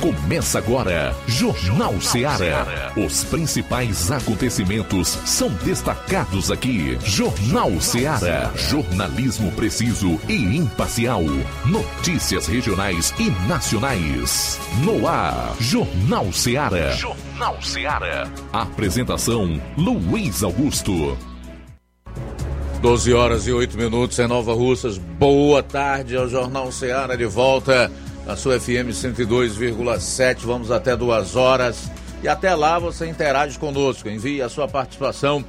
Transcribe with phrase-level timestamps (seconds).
[0.00, 2.92] Começa agora, Jornal Ceará.
[2.96, 6.96] Os principais acontecimentos são destacados aqui.
[7.04, 8.52] Jornal Ceará.
[8.54, 11.22] Jornalismo preciso e imparcial.
[11.66, 14.60] Notícias regionais e nacionais.
[14.84, 16.92] No ar, Jornal Ceará.
[16.92, 18.28] Jornal Ceará.
[18.52, 21.18] Apresentação: Luiz Augusto.
[22.80, 24.96] 12 horas e 8 minutos em Nova Russas.
[24.96, 27.90] Boa tarde ao Jornal Ceará de volta
[28.28, 30.42] na sua FM 102,7.
[30.42, 31.90] Vamos até duas horas.
[32.22, 34.06] E até lá você interage conosco.
[34.06, 35.42] Envie a sua participação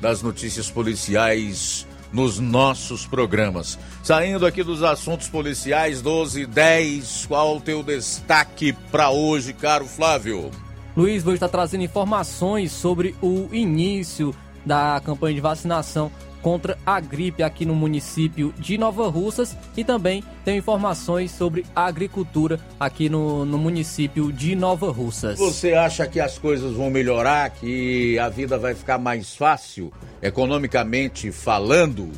[0.00, 3.76] das notícias policiais nos nossos programas.
[4.04, 9.86] Saindo aqui dos assuntos policiais 12 e 10, qual o teu destaque para hoje, caro
[9.86, 10.52] Flávio?
[10.96, 14.32] Luiz, vou estar trazendo informações sobre o início
[14.64, 16.12] da campanha de vacinação
[16.42, 21.86] contra a gripe aqui no município de Nova Russas e também tem informações sobre a
[21.86, 25.38] agricultura aqui no, no município de Nova Russas.
[25.38, 29.92] Você acha que as coisas vão melhorar, que a vida vai ficar mais fácil,
[30.22, 32.10] economicamente falando?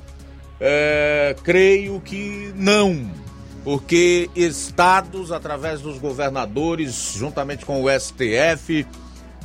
[0.60, 3.10] É, creio que não,
[3.64, 8.86] porque estados, através dos governadores, juntamente com o STF,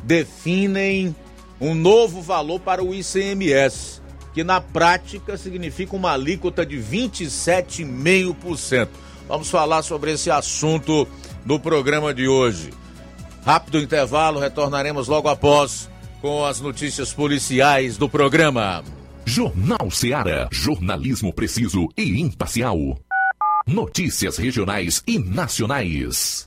[0.04, 1.16] definem
[1.60, 3.97] um novo valor para o ICMS
[4.38, 8.88] que na prática significa uma alíquota de 27,5%.
[9.28, 11.08] Vamos falar sobre esse assunto
[11.44, 12.70] no programa de hoje.
[13.44, 15.90] Rápido intervalo, retornaremos logo após
[16.22, 18.84] com as notícias policiais do programa.
[19.26, 22.78] Jornal Ceará, jornalismo preciso e imparcial.
[23.66, 26.47] Notícias regionais e nacionais.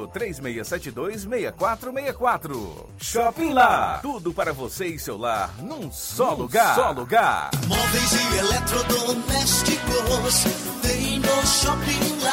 [0.07, 2.89] 3672 6464.
[2.99, 3.99] Shopping Lá.
[4.01, 6.75] Tudo para você e seu lar num só num lugar.
[6.75, 7.51] Só lugar.
[7.67, 10.43] Móveis e eletrodomésticos
[10.81, 12.31] tem no Shopping Lá.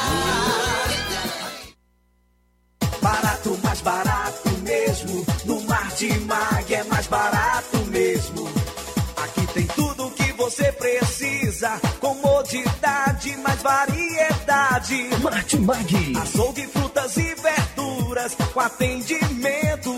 [3.03, 5.25] Barato, mais barato mesmo.
[5.45, 8.49] No Mar de Mag é mais barato mesmo.
[9.17, 11.81] Aqui tem tudo o que você precisa.
[12.00, 14.07] Comodidade, mais variedade.
[14.78, 16.16] Martimag.
[16.22, 19.97] Açougue, frutas e verduras com atendimento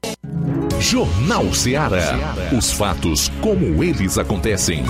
[0.81, 2.33] Jornal Ceará.
[2.57, 4.83] Os fatos como eles acontecem.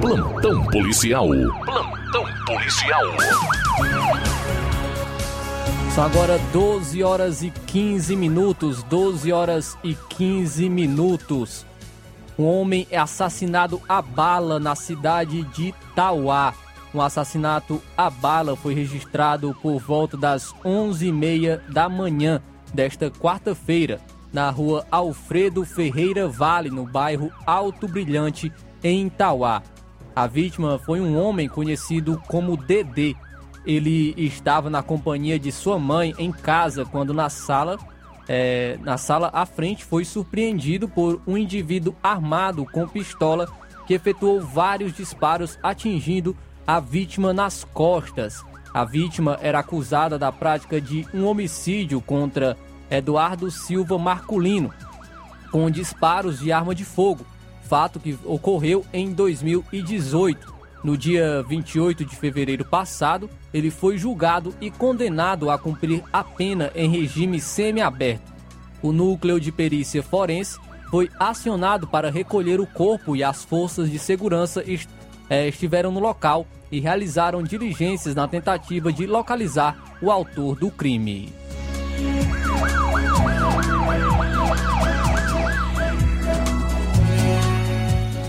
[0.00, 1.28] Plantão policial.
[1.64, 3.04] Plantão policial.
[5.94, 8.82] São agora 12 horas e 15 minutos.
[8.82, 11.64] 12 horas e 15 minutos.
[12.36, 16.52] Um homem é assassinado a bala na cidade de Tauá.
[16.94, 22.40] Um assassinato a bala foi registrado por volta das 11h30 da manhã
[22.72, 24.00] desta quarta-feira,
[24.32, 28.52] na rua Alfredo Ferreira Vale, no bairro Alto Brilhante,
[28.82, 29.60] em Itauá.
[30.14, 33.16] A vítima foi um homem conhecido como Dedê.
[33.66, 37.76] Ele estava na companhia de sua mãe em casa quando na sala,
[38.28, 43.48] é, na sala à frente foi surpreendido por um indivíduo armado com pistola
[43.84, 48.42] que efetuou vários disparos atingindo a vítima nas costas.
[48.72, 52.56] A vítima era acusada da prática de um homicídio contra
[52.90, 54.72] Eduardo Silva Marculino,
[55.50, 57.24] com disparos de arma de fogo,
[57.62, 60.52] fato que ocorreu em 2018.
[60.82, 66.70] No dia 28 de fevereiro passado, ele foi julgado e condenado a cumprir a pena
[66.74, 68.32] em regime semiaberto.
[68.82, 70.58] O núcleo de perícia forense
[70.90, 74.62] foi acionado para recolher o corpo e as forças de segurança
[75.28, 81.32] eh, estiveram no local e realizaram diligências na tentativa de localizar o autor do crime.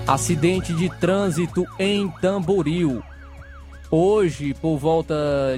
[0.07, 3.01] Acidente de trânsito em Tamboril.
[3.89, 5.15] Hoje, por volta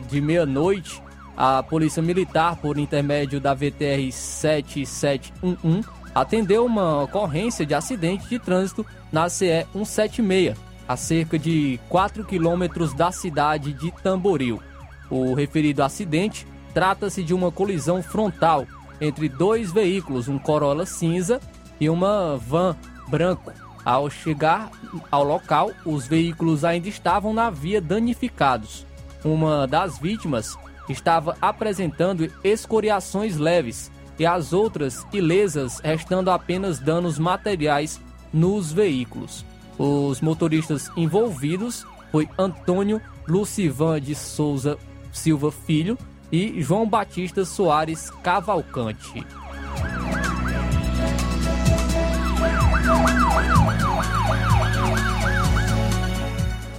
[0.10, 1.02] de meia-noite,
[1.36, 8.86] a Polícia Militar, por intermédio da VTR 7711, atendeu uma ocorrência de acidente de trânsito
[9.12, 14.62] na CE 176, a cerca de 4 quilômetros da cidade de Tamboril.
[15.10, 18.66] O referido acidente trata-se de uma colisão frontal
[19.00, 21.40] entre dois veículos, um Corolla cinza
[21.80, 22.76] e uma van
[23.08, 23.52] branco.
[23.86, 24.70] Ao chegar
[25.10, 28.86] ao local, os veículos ainda estavam na via danificados.
[29.24, 30.58] Uma das vítimas
[30.90, 38.02] estava apresentando escoriações leves e as outras ilesas, restando apenas danos materiais
[38.34, 39.46] nos veículos.
[39.78, 44.78] Os motoristas envolvidos foi Antônio Lucivan de Souza
[45.12, 45.98] Silva Filho
[46.32, 49.26] e João Batista Soares Cavalcante.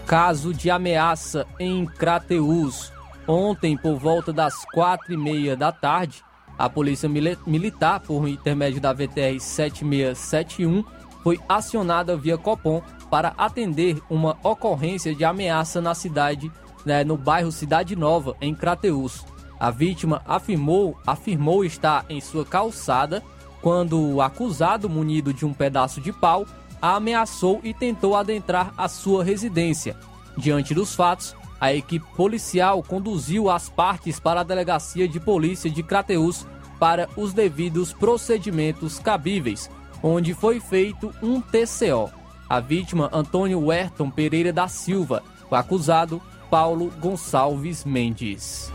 [0.06, 2.90] Caso de ameaça em Crateús.
[3.26, 6.24] Ontem, por volta das quatro e meia da tarde,
[6.58, 10.82] a Polícia Militar, por intermédio da VTR 7671,
[11.28, 12.80] foi acionada via Copom
[13.10, 16.50] para atender uma ocorrência de ameaça na cidade,
[16.86, 19.26] né, no bairro Cidade Nova, em Crateús.
[19.60, 23.22] A vítima afirmou, afirmou estar em sua calçada
[23.60, 26.46] quando o acusado, munido de um pedaço de pau,
[26.80, 29.98] a ameaçou e tentou adentrar a sua residência.
[30.34, 35.82] Diante dos fatos, a equipe policial conduziu as partes para a delegacia de polícia de
[35.82, 36.46] Crateús
[36.80, 39.68] para os devidos procedimentos cabíveis,
[40.02, 42.10] onde foi feito um TCO.
[42.48, 45.22] A vítima, Antônio Werton Pereira da Silva.
[45.50, 48.72] O acusado, Paulo Gonçalves Mendes.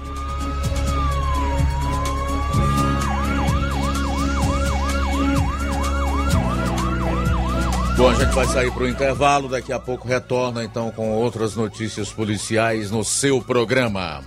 [7.95, 11.55] Bom, a gente vai sair para o intervalo, daqui a pouco retorna então com outras
[11.55, 14.23] notícias policiais no seu programa.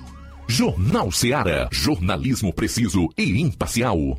[0.49, 1.69] Jornal Seara.
[1.73, 4.19] Jornalismo preciso e imparcial.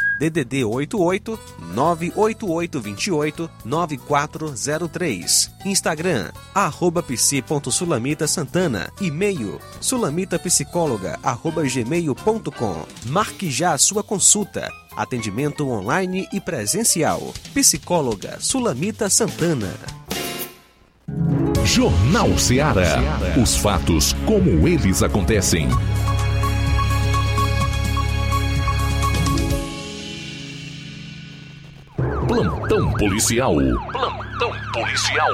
[0.21, 1.39] DDD 88
[1.73, 5.51] 98828 9403.
[5.65, 8.91] Instagram, arroba psi.sulamita Santana.
[9.01, 12.85] E-mail, sulamitapsicóloga, arroba gmail.com.
[13.07, 14.71] Marque já a sua consulta.
[14.95, 17.33] Atendimento online e presencial.
[17.53, 19.73] Psicóloga Sulamita Santana.
[21.65, 22.99] Jornal Seara.
[23.41, 25.69] Os fatos como eles acontecem.
[32.31, 33.55] Plantão policial.
[33.91, 35.29] Plantão policial.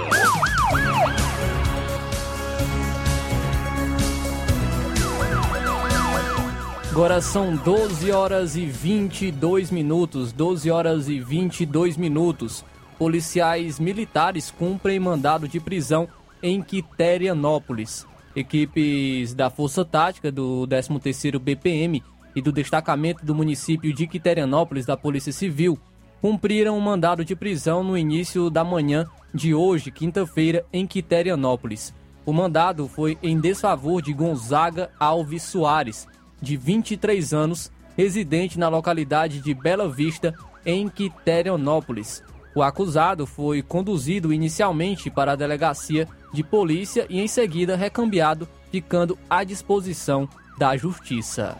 [6.89, 10.33] Agora são 12 horas e 22 minutos.
[10.33, 12.65] 12 horas e 22 minutos.
[12.97, 16.09] Policiais militares cumprem mandado de prisão
[16.41, 18.07] em Quiterianópolis.
[18.35, 22.03] Equipes da Força Tática do 13º BPM
[22.35, 25.77] e do destacamento do município de Quiterianópolis da Polícia Civil
[26.21, 31.93] cumpriram um mandado de prisão no início da manhã de hoje, quinta-feira, em Quiterianópolis.
[32.25, 36.07] O mandado foi em desfavor de Gonzaga Alves Soares,
[36.41, 40.33] de 23 anos, residente na localidade de Bela Vista,
[40.65, 42.23] em Quiterianópolis.
[42.53, 49.17] O acusado foi conduzido inicialmente para a delegacia de polícia e em seguida recambiado, ficando
[49.29, 51.55] à disposição da justiça.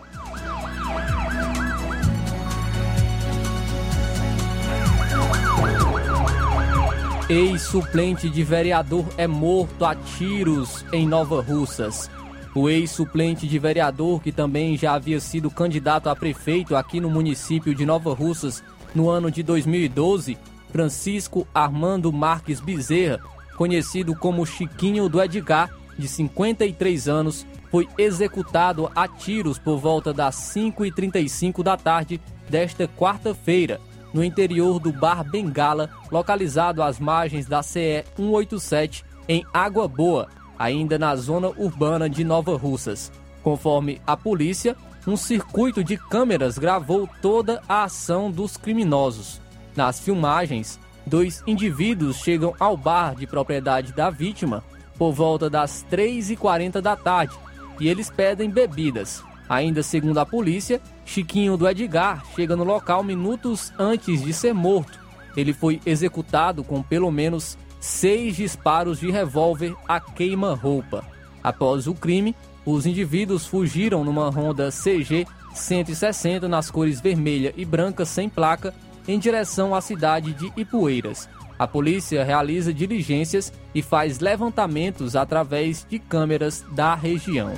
[7.30, 12.10] Ex-suplente de vereador é morto a tiros em Nova Russas.
[12.56, 17.76] O ex-suplente de vereador, que também já havia sido candidato a prefeito aqui no município
[17.76, 18.64] de Nova Russas
[18.96, 20.38] no ano de 2012,
[20.72, 23.20] Francisco Armando Marques Bezerra,
[23.58, 25.70] conhecido como Chiquinho do Edgar,
[26.00, 33.82] de 53 anos, foi executado a tiros por volta das 5h35 da tarde desta quarta-feira,
[34.18, 40.98] no interior do Bar Bengala, localizado às margens da CE 187, em Água Boa, ainda
[40.98, 43.12] na zona urbana de Nova Russas.
[43.44, 49.40] Conforme a polícia, um circuito de câmeras gravou toda a ação dos criminosos.
[49.76, 54.64] Nas filmagens, dois indivíduos chegam ao bar de propriedade da vítima
[54.98, 57.38] por volta das 3h40 da tarde
[57.80, 59.24] e eles pedem bebidas.
[59.48, 65.00] Ainda segundo a polícia, Chiquinho do Edgar chega no local minutos antes de ser morto.
[65.36, 71.06] Ele foi executado com pelo menos seis disparos de revólver a queima-roupa.
[71.42, 72.36] Após o crime,
[72.66, 78.74] os indivíduos fugiram numa Honda CG 160 nas cores vermelha e branca sem placa
[79.08, 81.30] em direção à cidade de Ipueiras.
[81.58, 87.54] A polícia realiza diligências e faz levantamentos através de câmeras da região.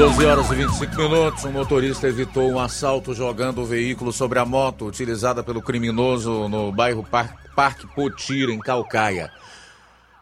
[0.00, 4.46] 12 horas e 25 minutos, um motorista evitou um assalto jogando o veículo sobre a
[4.46, 7.06] moto utilizada pelo criminoso no bairro
[7.54, 9.30] Parque Potira, em Calcaia.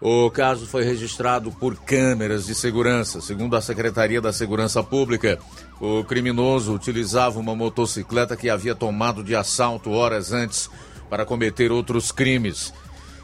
[0.00, 3.20] O caso foi registrado por câmeras de segurança.
[3.20, 5.38] Segundo a Secretaria da Segurança Pública,
[5.80, 10.68] o criminoso utilizava uma motocicleta que havia tomado de assalto horas antes
[11.08, 12.74] para cometer outros crimes.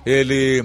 [0.06, 0.62] Ele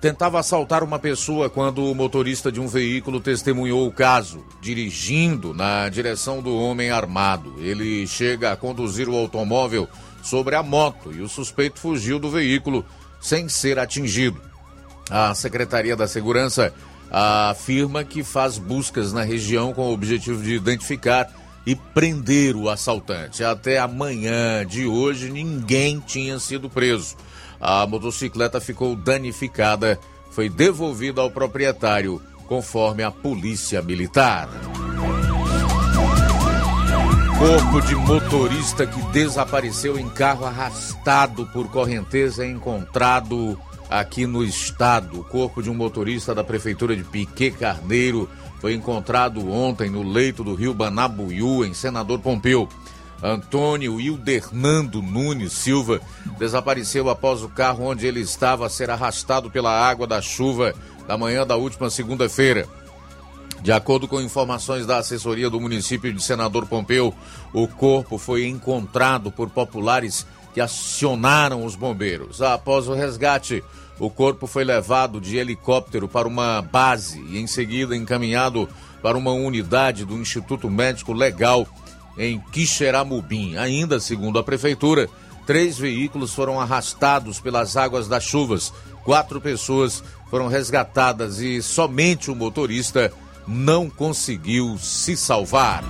[0.00, 5.88] tentava assaltar uma pessoa quando o motorista de um veículo testemunhou o caso, dirigindo na
[5.88, 7.54] direção do homem armado.
[7.58, 9.88] Ele chega a conduzir o automóvel
[10.22, 12.84] sobre a moto e o suspeito fugiu do veículo
[13.20, 14.40] sem ser atingido.
[15.10, 16.72] A Secretaria da Segurança
[17.10, 21.28] afirma que faz buscas na região com o objetivo de identificar
[21.66, 23.44] e prender o assaltante.
[23.44, 27.16] Até amanhã de hoje, ninguém tinha sido preso.
[27.60, 30.00] A motocicleta ficou danificada,
[30.30, 34.48] foi devolvida ao proprietário, conforme a Polícia Militar.
[37.38, 43.58] Corpo de motorista que desapareceu em carro arrastado por correnteza é encontrado
[43.88, 45.20] aqui no estado.
[45.20, 48.28] O corpo de um motorista da prefeitura de Piquet Carneiro
[48.60, 52.68] foi encontrado ontem no leito do rio Banabuiú, em Senador Pompeu.
[53.22, 56.00] Antônio Hildernando Nunes Silva
[56.38, 60.74] desapareceu após o carro onde ele estava ser arrastado pela água da chuva
[61.06, 62.66] da manhã da última segunda-feira.
[63.62, 67.14] De acordo com informações da assessoria do município de Senador Pompeu,
[67.52, 72.40] o corpo foi encontrado por populares que acionaram os bombeiros.
[72.40, 73.62] Após o resgate,
[73.98, 78.66] o corpo foi levado de helicóptero para uma base e, em seguida, encaminhado
[79.02, 81.66] para uma unidade do Instituto Médico Legal
[82.20, 83.56] em Quixeramobim.
[83.56, 85.08] Ainda segundo a prefeitura,
[85.46, 88.70] três veículos foram arrastados pelas águas das chuvas.
[89.02, 93.10] Quatro pessoas foram resgatadas e somente o motorista
[93.48, 95.82] não conseguiu se salvar.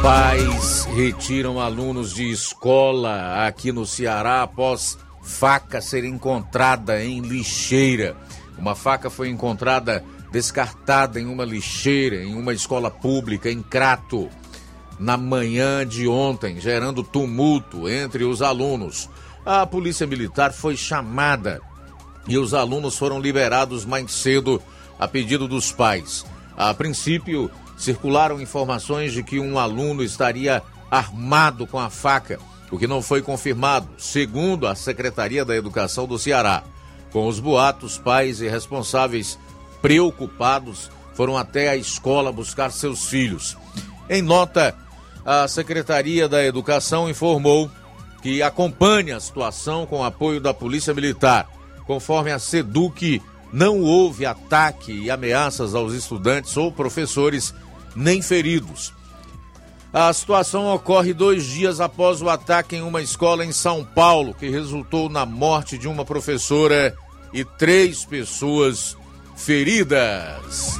[0.00, 4.96] Pais retiram alunos de escola aqui no Ceará após
[5.28, 8.16] faca ser encontrada em lixeira.
[8.58, 14.28] Uma faca foi encontrada descartada em uma lixeira em uma escola pública em Crato
[14.98, 19.08] na manhã de ontem, gerando tumulto entre os alunos.
[19.46, 21.60] A polícia militar foi chamada
[22.26, 24.60] e os alunos foram liberados mais cedo
[24.98, 26.26] a pedido dos pais.
[26.56, 32.40] A princípio, circularam informações de que um aluno estaria armado com a faca
[32.70, 36.62] o que não foi confirmado, segundo a Secretaria da Educação do Ceará.
[37.12, 39.38] Com os boatos, pais e responsáveis
[39.80, 43.56] preocupados foram até a escola buscar seus filhos.
[44.08, 44.74] Em nota,
[45.24, 47.70] a Secretaria da Educação informou
[48.22, 51.48] que acompanha a situação com apoio da Polícia Militar.
[51.86, 57.54] Conforme a SEDUC, não houve ataque e ameaças aos estudantes ou professores,
[57.96, 58.92] nem feridos.
[59.92, 64.48] A situação ocorre dois dias após o ataque em uma escola em São Paulo, que
[64.50, 66.94] resultou na morte de uma professora
[67.32, 68.96] e três pessoas
[69.34, 70.78] feridas.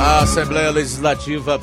[0.00, 1.60] A Assembleia Legislativa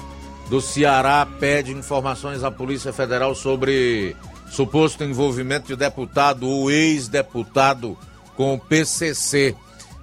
[0.47, 4.15] do Ceará pede informações à Polícia Federal sobre
[4.49, 7.97] suposto envolvimento de deputado ou ex-deputado
[8.35, 9.55] com o PCC.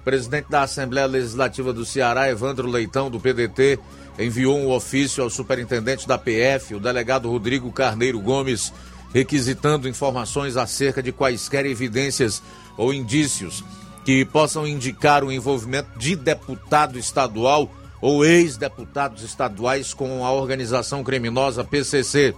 [0.03, 3.77] presidente da Assembleia Legislativa do Ceará, Evandro Leitão, do PDT,
[4.17, 8.73] enviou um ofício ao superintendente da PF, o delegado Rodrigo Carneiro Gomes,
[9.13, 12.41] requisitando informações acerca de quaisquer evidências
[12.77, 13.63] ou indícios
[14.05, 21.63] que possam indicar o envolvimento de deputado estadual ou ex-deputados estaduais com a organização criminosa
[21.63, 22.33] PCC.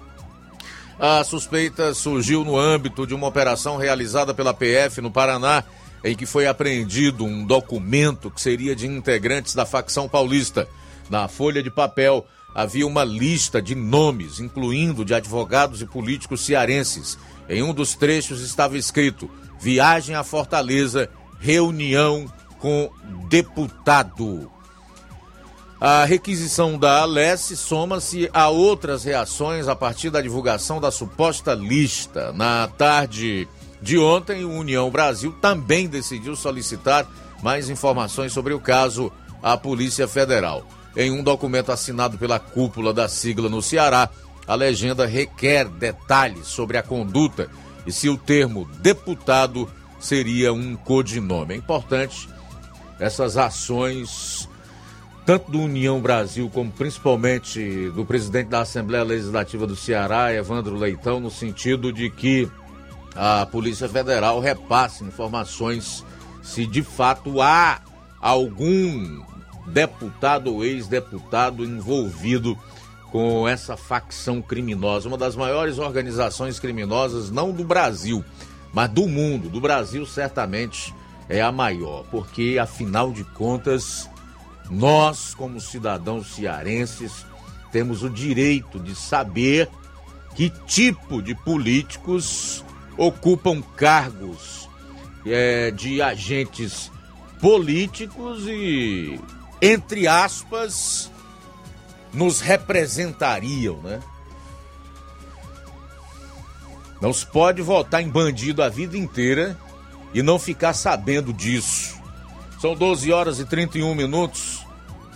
[1.00, 5.64] A suspeita surgiu no âmbito de uma operação realizada pela PF no Paraná,
[6.04, 10.68] em que foi apreendido um documento que seria de integrantes da facção paulista.
[11.10, 17.18] Na folha de papel havia uma lista de nomes, incluindo de advogados e políticos cearenses.
[17.48, 21.10] Em um dos trechos estava escrito: Viagem a Fortaleza,
[21.40, 22.90] reunião com
[23.30, 24.52] deputado.
[25.82, 32.34] A requisição da Alesse soma-se a outras reações a partir da divulgação da suposta lista.
[32.34, 33.48] Na tarde
[33.82, 37.08] de ontem, o União Brasil também decidiu solicitar
[37.42, 39.10] mais informações sobre o caso
[39.42, 40.66] à Polícia Federal.
[40.98, 44.10] Em um documento assinado pela cúpula da sigla no Ceará,
[44.46, 47.50] a legenda requer detalhes sobre a conduta
[47.86, 51.54] e se o termo deputado seria um codinome.
[51.54, 52.28] É importante
[53.00, 54.39] essas ações
[55.30, 61.20] tanto do União Brasil como principalmente do presidente da Assembleia Legislativa do Ceará, Evandro Leitão,
[61.20, 62.50] no sentido de que
[63.16, 66.04] a Polícia Federal repasse informações
[66.42, 67.80] se de fato há
[68.20, 69.24] algum
[69.68, 72.58] deputado ou ex-deputado envolvido
[73.12, 78.26] com essa facção criminosa, uma das maiores organizações criminosas, não do Brasil,
[78.74, 79.48] mas do mundo.
[79.48, 80.92] Do Brasil, certamente
[81.30, 84.10] é a maior, porque afinal de contas
[84.70, 87.26] nós, como cidadãos cearenses,
[87.72, 89.70] temos o direito de saber
[90.36, 92.64] que tipo de políticos
[92.98, 94.70] ocupam cargos
[95.26, 96.92] é, de agentes
[97.40, 99.20] políticos e,
[99.62, 101.12] entre aspas,
[102.14, 104.00] nos representariam, né?
[107.02, 109.58] Não se pode votar em bandido a vida inteira
[110.14, 111.98] e não ficar sabendo disso.
[112.60, 114.59] São 12 horas e 31 minutos.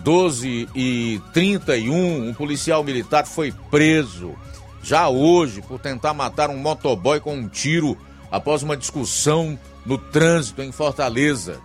[0.03, 4.35] 12 e 31, um policial militar foi preso
[4.83, 7.97] já hoje por tentar matar um motoboy com um tiro
[8.29, 11.61] após uma discussão no trânsito em Fortaleza.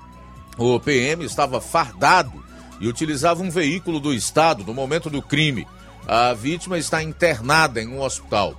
[0.56, 2.44] O PM estava fardado
[2.80, 5.66] e utilizava um veículo do Estado no momento do crime.
[6.06, 8.54] A vítima está internada em um hospital.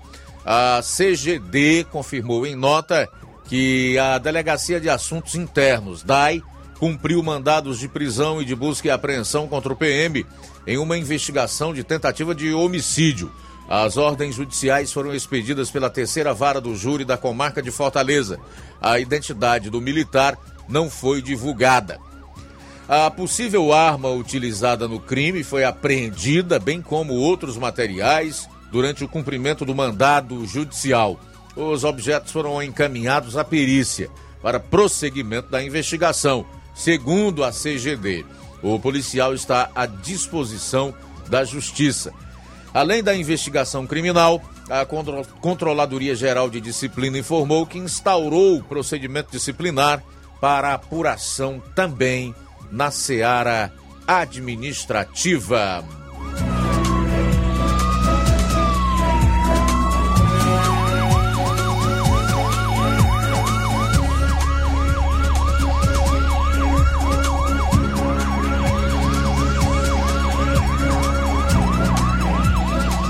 [0.46, 3.08] A CGD confirmou em nota
[3.46, 6.44] que a Delegacia de Assuntos Internos, DAI,
[6.80, 10.26] cumpriu mandados de prisão e de busca e apreensão contra o PM
[10.66, 13.30] em uma investigação de tentativa de homicídio.
[13.70, 18.40] As ordens judiciais foram expedidas pela terceira vara do júri da comarca de Fortaleza.
[18.82, 20.38] A identidade do militar
[20.68, 22.00] não foi divulgada.
[22.88, 29.66] A possível arma utilizada no crime foi apreendida, bem como outros materiais, durante o cumprimento
[29.66, 31.20] do mandado judicial.
[31.56, 34.10] Os objetos foram encaminhados à perícia
[34.42, 36.46] para prosseguimento da investigação.
[36.74, 38.26] Segundo a CGD,
[38.62, 40.94] o policial está à disposição
[41.28, 42.14] da Justiça.
[42.74, 44.86] Além da investigação criminal, a
[45.42, 50.04] Controladoria Geral de Disciplina informou que instaurou o procedimento disciplinar
[50.40, 52.34] para apuração também
[52.72, 53.74] na seara
[54.08, 55.84] administrativa.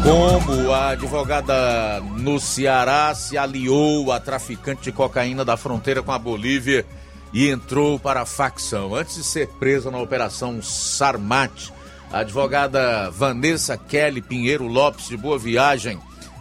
[0.10, 6.18] Como a advogada no Ceará se aliou a traficante de cocaína da fronteira com a
[6.18, 6.84] Bolívia
[7.32, 8.96] e entrou para a facção.
[8.96, 11.70] Antes de ser presa na operação Sarmat,
[12.12, 16.00] a advogada Vanessa Kelly Pinheiro Lopes de Boa Viagem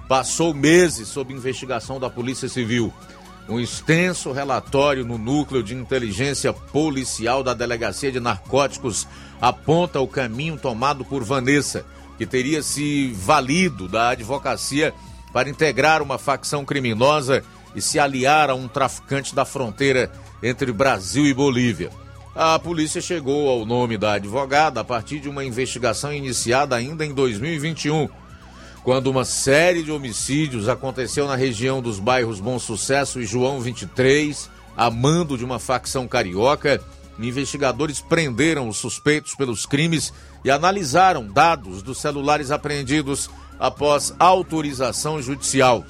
[0.09, 2.90] passou meses sob investigação da Polícia Civil.
[3.46, 9.07] Um extenso relatório no núcleo de inteligência policial da Delegacia de Narcóticos
[9.38, 11.85] aponta o caminho tomado por Vanessa
[12.18, 14.92] que teria se valido da advocacia
[15.33, 20.11] para integrar uma facção criminosa e se aliar a um traficante da fronteira
[20.42, 21.90] entre Brasil e Bolívia.
[22.35, 27.12] A polícia chegou ao nome da advogada a partir de uma investigação iniciada ainda em
[27.14, 28.09] 2021,
[28.83, 34.50] quando uma série de homicídios aconteceu na região dos bairros Bom Sucesso e João 23,
[34.76, 36.81] a mando de uma facção carioca
[37.26, 40.12] investigadores prenderam os suspeitos pelos crimes
[40.44, 43.28] e analisaram dados dos celulares apreendidos
[43.59, 45.85] após autorização judicial.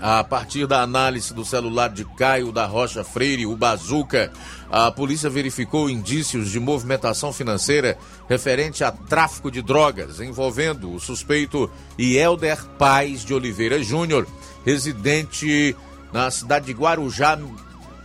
[0.00, 4.30] A partir da análise do celular de Caio da Rocha Freire, o Bazuca,
[4.70, 11.68] a polícia verificou indícios de movimentação financeira referente a tráfico de drogas, envolvendo o suspeito
[11.98, 14.24] Yelder Paz de Oliveira Júnior,
[14.64, 15.74] residente
[16.12, 17.36] na cidade de Guarujá,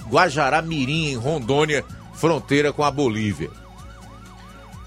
[0.10, 3.50] Guajará Mirim, em Rondônia, fronteira com a Bolívia.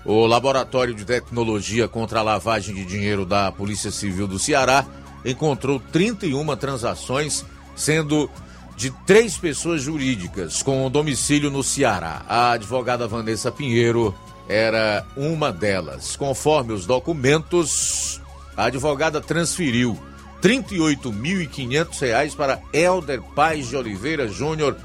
[0.04, 4.86] O Laboratório de Tecnologia contra a Lavagem de Dinheiro da Polícia Civil do Ceará
[5.24, 8.30] encontrou 31 transações, sendo
[8.76, 12.22] de três pessoas jurídicas com domicílio no Ceará.
[12.28, 14.14] A advogada Vanessa Pinheiro
[14.48, 16.14] era uma delas.
[16.14, 18.20] Conforme os documentos,
[18.56, 19.98] a advogada transferiu
[20.42, 24.76] R$ 38.500 para Helder Paz de Oliveira Júnior,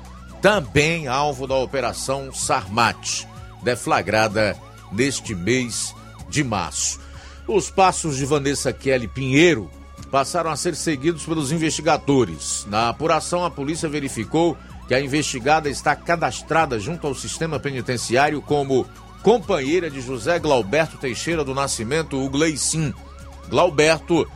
[0.42, 3.28] também alvo da Operação Sarmate,
[3.62, 4.58] deflagrada
[4.92, 5.94] neste mês
[6.30, 7.00] de março.
[7.48, 9.70] Os passos de Vanessa Kelly Pinheiro
[10.10, 12.66] passaram a ser seguidos pelos investigadores.
[12.68, 18.86] Na apuração, a polícia verificou que a investigada está cadastrada junto ao sistema penitenciário como
[19.22, 22.94] companheira de José Glauberto Teixeira do Nascimento, o Gleicin.
[23.48, 24.28] Glauberto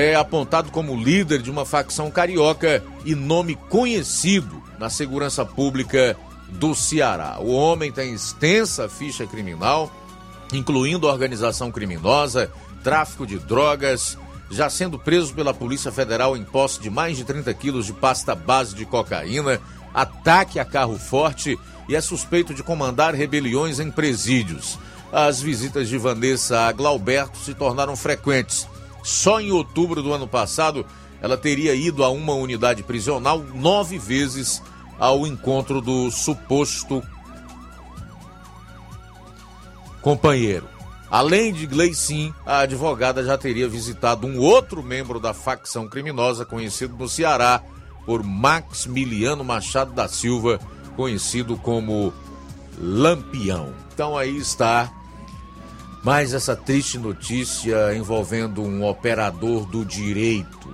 [0.00, 6.16] é apontado como líder de uma facção carioca e nome conhecido na segurança pública
[6.50, 7.38] do Ceará.
[7.40, 9.92] O homem tem extensa ficha criminal,
[10.52, 12.48] incluindo organização criminosa,
[12.84, 14.16] tráfico de drogas,
[14.48, 18.36] já sendo preso pela Polícia Federal em posse de mais de 30 quilos de pasta
[18.36, 19.60] base de cocaína,
[19.92, 21.58] ataque a carro forte
[21.88, 24.78] e é suspeito de comandar rebeliões em presídios.
[25.10, 28.68] As visitas de Vanessa a Glauberto se tornaram frequentes.
[29.02, 30.84] Só em outubro do ano passado,
[31.20, 34.62] ela teria ido a uma unidade prisional nove vezes
[34.98, 37.02] ao encontro do suposto
[40.00, 40.68] companheiro.
[41.10, 46.96] Além de Gleicin, a advogada já teria visitado um outro membro da facção criminosa conhecido
[46.96, 47.62] no Ceará
[48.04, 50.60] por Maximiliano Machado da Silva,
[50.96, 52.12] conhecido como
[52.78, 53.72] Lampião.
[53.92, 54.92] Então aí está
[56.02, 60.72] mais essa triste notícia envolvendo um operador do direito,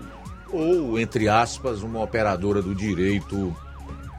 [0.53, 3.55] ou entre aspas, uma operadora do direito,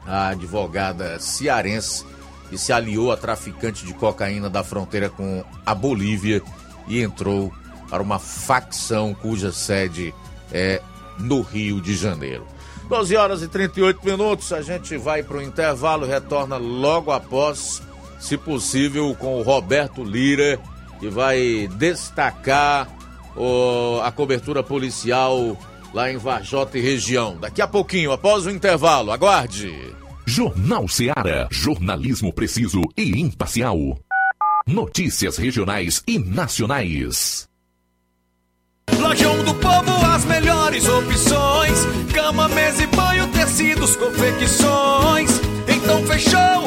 [0.06, 2.04] a advogada cearense
[2.50, 6.42] e se aliou a traficante de cocaína da fronteira com a Bolívia
[6.86, 7.52] e entrou
[7.88, 10.14] para uma facção cuja sede
[10.52, 10.80] é
[11.18, 12.46] no Rio de Janeiro.
[12.88, 17.82] 12 horas e 38 minutos, a gente vai para o intervalo, retorna logo após,
[18.20, 20.60] se possível, com o Roberto Lira,
[20.98, 22.88] que vai destacar
[23.36, 25.56] o, a cobertura policial
[25.92, 27.36] lá em Varjota e região.
[27.38, 29.72] Daqui a pouquinho, após o intervalo, aguarde.
[30.26, 31.48] Jornal Seara.
[31.50, 33.78] Jornalismo preciso e imparcial.
[34.66, 37.48] Notícias regionais e nacionais.
[38.98, 41.78] Lojão do Povo, as melhores opções:
[42.12, 45.30] cama, mesa e banho, tecidos, confecções.
[45.68, 46.66] Então fechou,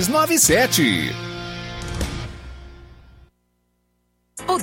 [0.00, 1.27] 6297.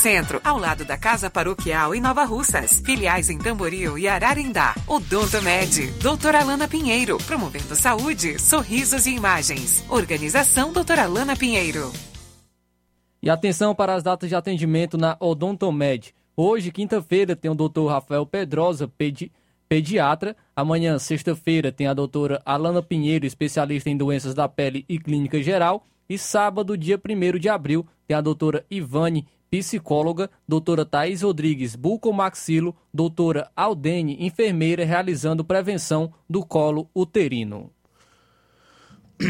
[0.00, 2.80] Centro, ao lado da Casa Paroquial em Nova Russas.
[2.80, 4.74] Filiais em Tamboril e Ararindá.
[4.86, 9.84] Odonto Med, doutora Alana Pinheiro, promovendo saúde, sorrisos e imagens.
[9.90, 11.92] Organização doutora Alana Pinheiro.
[13.22, 16.14] E atenção para as datas de atendimento na Odontomed.
[16.34, 17.86] Hoje, quinta-feira, tem o Dr.
[17.86, 19.30] Rafael Pedrosa, pedi
[19.68, 20.34] pediatra.
[20.56, 25.84] Amanhã, sexta-feira, tem a doutora Alana Pinheiro, especialista em doenças da pele e clínica geral.
[26.08, 32.74] E sábado, dia 1 de abril, tem a doutora Ivane psicóloga, doutora Thais Rodrigues, bucomaxilo,
[32.94, 37.70] doutora Aldene, enfermeira, realizando prevenção do colo uterino.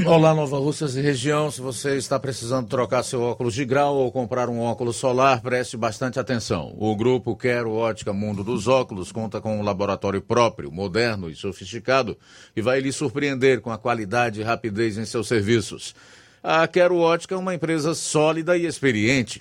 [0.07, 1.51] Olá, Nova Russas e região.
[1.51, 5.77] Se você está precisando trocar seu óculos de grau ou comprar um óculos solar, preste
[5.77, 6.73] bastante atenção.
[6.79, 12.17] O grupo Quero Ótica Mundo dos Óculos conta com um laboratório próprio, moderno e sofisticado
[12.55, 15.93] e vai lhe surpreender com a qualidade e rapidez em seus serviços.
[16.41, 19.41] A Quero Ótica é uma empresa sólida e experiente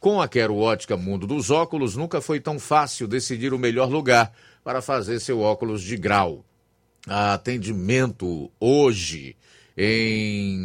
[0.00, 4.32] com a Quero Ótica Mundo dos Óculos, nunca foi tão fácil decidir o melhor lugar
[4.62, 6.44] para fazer seu óculos de grau.
[7.06, 9.36] Atendimento hoje
[9.76, 10.58] em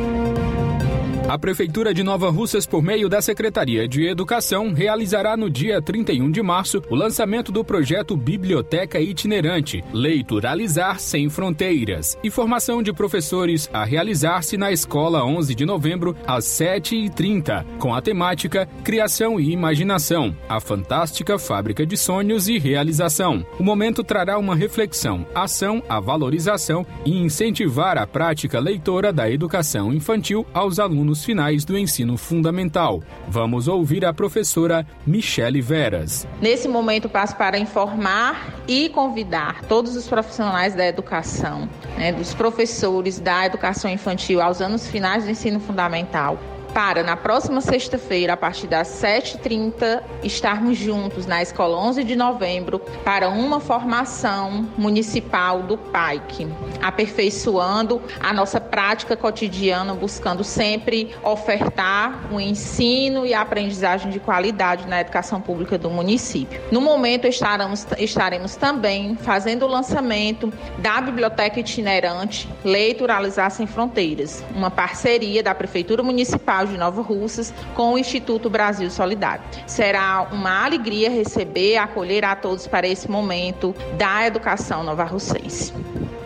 [1.30, 6.32] A Prefeitura de Nova Russas, por meio da Secretaria de Educação, realizará no dia 31
[6.32, 13.70] de março o lançamento do projeto Biblioteca Itinerante Leituralizar Sem Fronteiras e formação de professores
[13.72, 20.36] a realizar-se na Escola 11 de Novembro, às 7h30, com a temática Criação e Imaginação
[20.50, 23.46] a fantástica fábrica de sonhos e realização.
[23.60, 29.94] O momento trará uma reflexão, ação, a valorização e incentivar a prática leitora da educação
[29.94, 33.02] infantil aos alunos anos finais do ensino fundamental.
[33.28, 36.28] Vamos ouvir a professora Michele Veras.
[36.42, 43.20] Nesse momento, passo para informar e convidar todos os profissionais da educação, né, dos professores
[43.20, 46.40] da educação infantil aos anos finais do ensino fundamental,
[46.74, 52.80] para na próxima sexta-feira, a partir das 7h30, estarmos juntos na Escola 11 de Novembro
[53.04, 56.48] para uma formação municipal do PAIC,
[56.82, 64.20] aperfeiçoando a nossa prática cotidiana, buscando sempre ofertar o um ensino e a aprendizagem de
[64.20, 66.62] qualidade na educação pública do município.
[66.72, 74.70] No momento, estaremos, estaremos também fazendo o lançamento da Biblioteca Itinerante Leituralizar Sem Fronteiras, uma
[74.70, 79.44] parceria da Prefeitura Municipal Municipal de Nova Russas com o Instituto Brasil Solidário.
[79.68, 85.74] Será uma alegria receber, acolher a todos para esse momento da educação nova russense.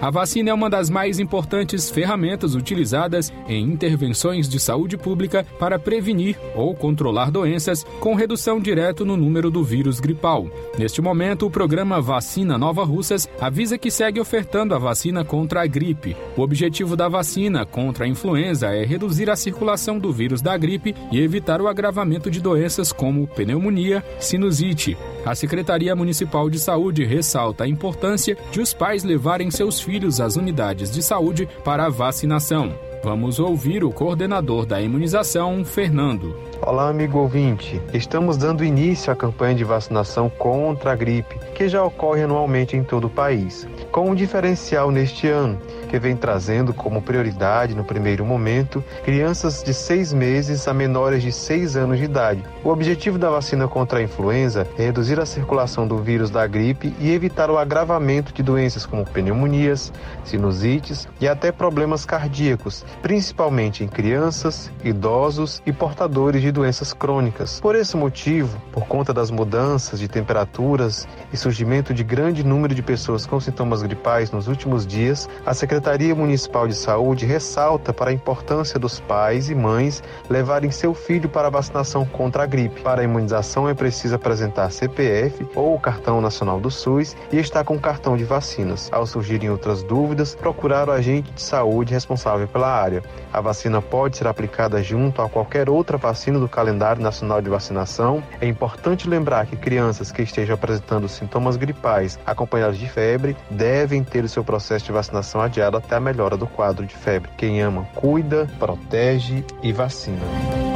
[0.03, 5.79] A vacina é uma das mais importantes ferramentas utilizadas em intervenções de saúde pública para
[5.79, 10.47] prevenir ou controlar doenças com redução direto no número do vírus gripal.
[10.77, 15.67] Neste momento, o programa Vacina Nova Russas avisa que segue ofertando a vacina contra a
[15.67, 16.17] gripe.
[16.35, 20.95] O objetivo da vacina contra a influenza é reduzir a circulação do vírus da gripe
[21.11, 24.97] e evitar o agravamento de doenças como pneumonia, sinusite.
[25.25, 30.37] A Secretaria Municipal de Saúde ressalta a importância de os pais levarem seus filhos às
[30.37, 32.73] unidades de saúde para a vacinação.
[33.03, 36.33] Vamos ouvir o coordenador da imunização, Fernando.
[36.61, 37.81] Olá, amigo ouvinte.
[37.93, 42.83] Estamos dando início à campanha de vacinação contra a gripe, que já ocorre anualmente em
[42.83, 45.59] todo o país, com um diferencial neste ano
[45.93, 51.31] que vem trazendo como prioridade no primeiro momento crianças de seis meses a menores de
[51.31, 52.43] seis anos de idade.
[52.63, 56.95] O objetivo da vacina contra a influenza é reduzir a circulação do vírus da gripe
[56.99, 63.87] e evitar o agravamento de doenças como pneumonias, sinusites e até problemas cardíacos, principalmente em
[63.87, 67.59] crianças, idosos e portadores de doenças crônicas.
[67.59, 72.81] Por esse motivo, por conta das mudanças de temperaturas e surgimento de grande número de
[72.81, 75.82] pessoas com sintomas gripais nos últimos dias, a Secretaria
[76.15, 81.47] Municipal de Saúde ressalta para a importância dos pais e mães levarem seu filho para
[81.47, 82.81] a vacinação contra a gripe.
[82.81, 87.65] Para a imunização é preciso apresentar CPF ou o cartão nacional do SUS e estar
[87.65, 88.89] com cartão de vacinas.
[88.93, 93.03] Ao surgirem outras dúvidas, procurar o agente de saúde responsável pela área.
[93.33, 98.23] A vacina pode ser aplicada junto a qualquer outra vacina do calendário nacional de vacinação.
[98.39, 104.23] É importante lembrar que crianças que estejam apresentando sintomas gripais acompanhados de febre devem ter
[104.23, 107.29] o seu processo de vacinação adiado até a melhora do quadro de febre.
[107.37, 110.21] Quem ama, cuida, protege e vacina.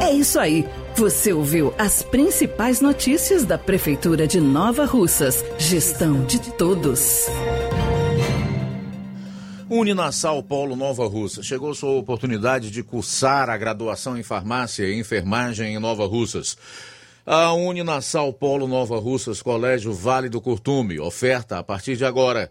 [0.00, 0.66] É isso aí.
[0.96, 5.44] Você ouviu as principais notícias da Prefeitura de Nova Russas.
[5.58, 7.26] Gestão de todos.
[9.70, 11.42] Uninasal Polo Nova Russa.
[11.42, 16.56] Chegou sua oportunidade de cursar a graduação em farmácia e enfermagem em Nova Russas.
[17.26, 22.50] A Uninasal Polo Nova Russas, Colégio Vale do Curtume, oferta a partir de agora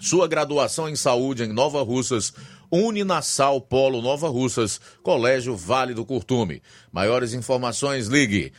[0.00, 2.32] sua graduação em saúde em Nova Russas,
[2.70, 6.62] Uninasal Polo Nova Russas, Colégio Vale do Curtume.
[6.90, 8.52] Maiores informações, ligue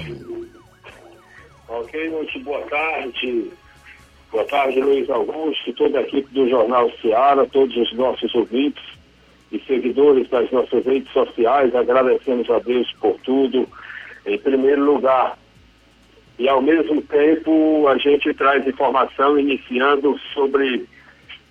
[1.67, 3.51] Ok, muito boa tarde.
[4.31, 8.83] Boa tarde, Luiz Augusto, toda a equipe do Jornal Seara, todos os nossos ouvintes
[9.51, 11.73] e seguidores das nossas redes sociais.
[11.75, 13.67] Agradecemos a Deus por tudo,
[14.25, 15.40] em primeiro lugar.
[16.41, 20.87] E, ao mesmo tempo, a gente traz informação iniciando sobre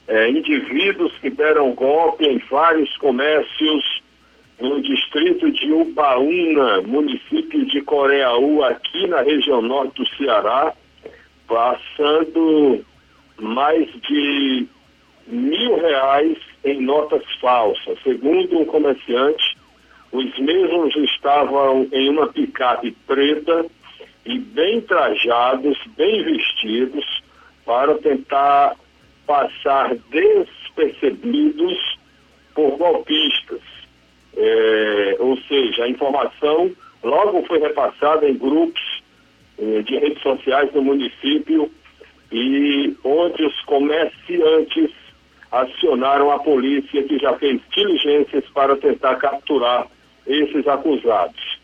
[0.08, 4.02] eh, indivíduos que deram golpe em vários comércios
[4.60, 10.72] no distrito de Ubaúna, município de Coreaú, aqui na região norte do Ceará,
[11.46, 12.84] passando
[13.38, 14.66] mais de
[15.28, 17.96] mil reais em notas falsas.
[18.02, 19.56] Segundo um comerciante,
[20.10, 23.66] os mesmos estavam em uma picape preta
[24.24, 27.22] e bem trajados, bem vestidos,
[27.64, 28.76] para tentar
[29.26, 31.98] passar despercebidos
[32.54, 33.60] por golpistas.
[34.36, 36.70] É, ou seja, a informação
[37.02, 39.02] logo foi repassada em grupos
[39.58, 41.70] eh, de redes sociais do município
[42.32, 44.90] e onde os comerciantes
[45.50, 49.86] acionaram a polícia que já fez diligências para tentar capturar
[50.26, 51.58] esses acusados.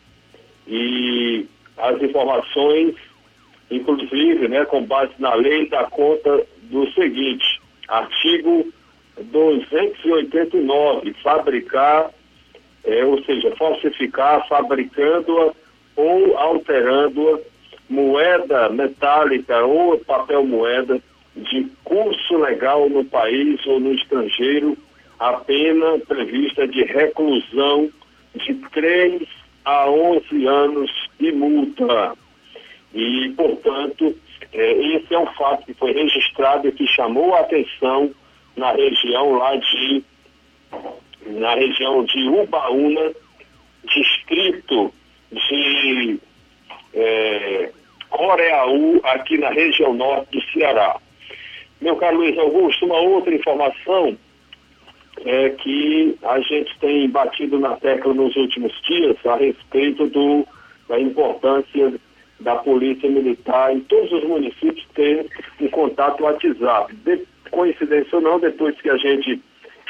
[0.67, 1.45] E
[1.77, 2.95] as informações,
[3.69, 8.71] inclusive, né, com base na lei, dá conta do seguinte, artigo
[9.17, 12.11] 289, fabricar
[12.87, 15.51] é, ou seja, falsificar, fabricando-a
[15.95, 17.39] ou alterando-a,
[17.89, 21.01] moeda metálica ou papel moeda
[21.35, 24.77] de curso legal no país ou no estrangeiro,
[25.19, 27.89] a pena prevista de reclusão
[28.35, 29.21] de 3
[29.67, 30.89] a 11 anos
[31.19, 32.13] e multa.
[32.93, 34.15] E, portanto,
[34.53, 38.09] é, esse é um fato que foi registrado e que chamou a atenção
[38.55, 40.03] na região lá de
[41.25, 43.11] na região de Ubaúna,
[43.83, 44.93] distrito
[45.29, 46.19] de
[46.93, 47.69] é,
[48.09, 50.97] Coreaú, aqui na região norte do Ceará.
[51.81, 54.17] Meu caro Luiz Augusto, uma outra informação
[55.25, 60.45] é que a gente tem batido na tecla nos últimos dias a respeito do,
[60.87, 61.93] da importância
[62.39, 65.27] da Polícia Militar em todos os municípios ter
[65.59, 66.93] um contato WhatsApp.
[66.95, 69.41] De, coincidência ou não, depois que a gente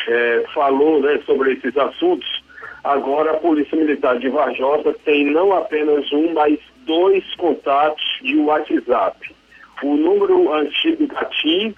[0.07, 2.43] é, falou né, sobre esses assuntos,
[2.83, 9.35] agora a Polícia Militar de Varjota tem não apenas um, mas dois contatos de WhatsApp.
[9.83, 11.75] O número antigo da TIM,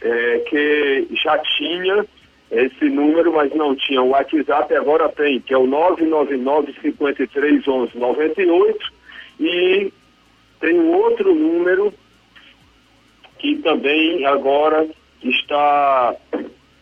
[0.00, 2.06] é, que já tinha
[2.50, 4.02] esse número, mas não tinha.
[4.02, 8.92] O WhatsApp, agora tem, que é o 999 53 11 98
[9.40, 9.92] e
[10.60, 11.92] tem um outro número
[13.38, 14.88] que também agora
[15.22, 16.14] está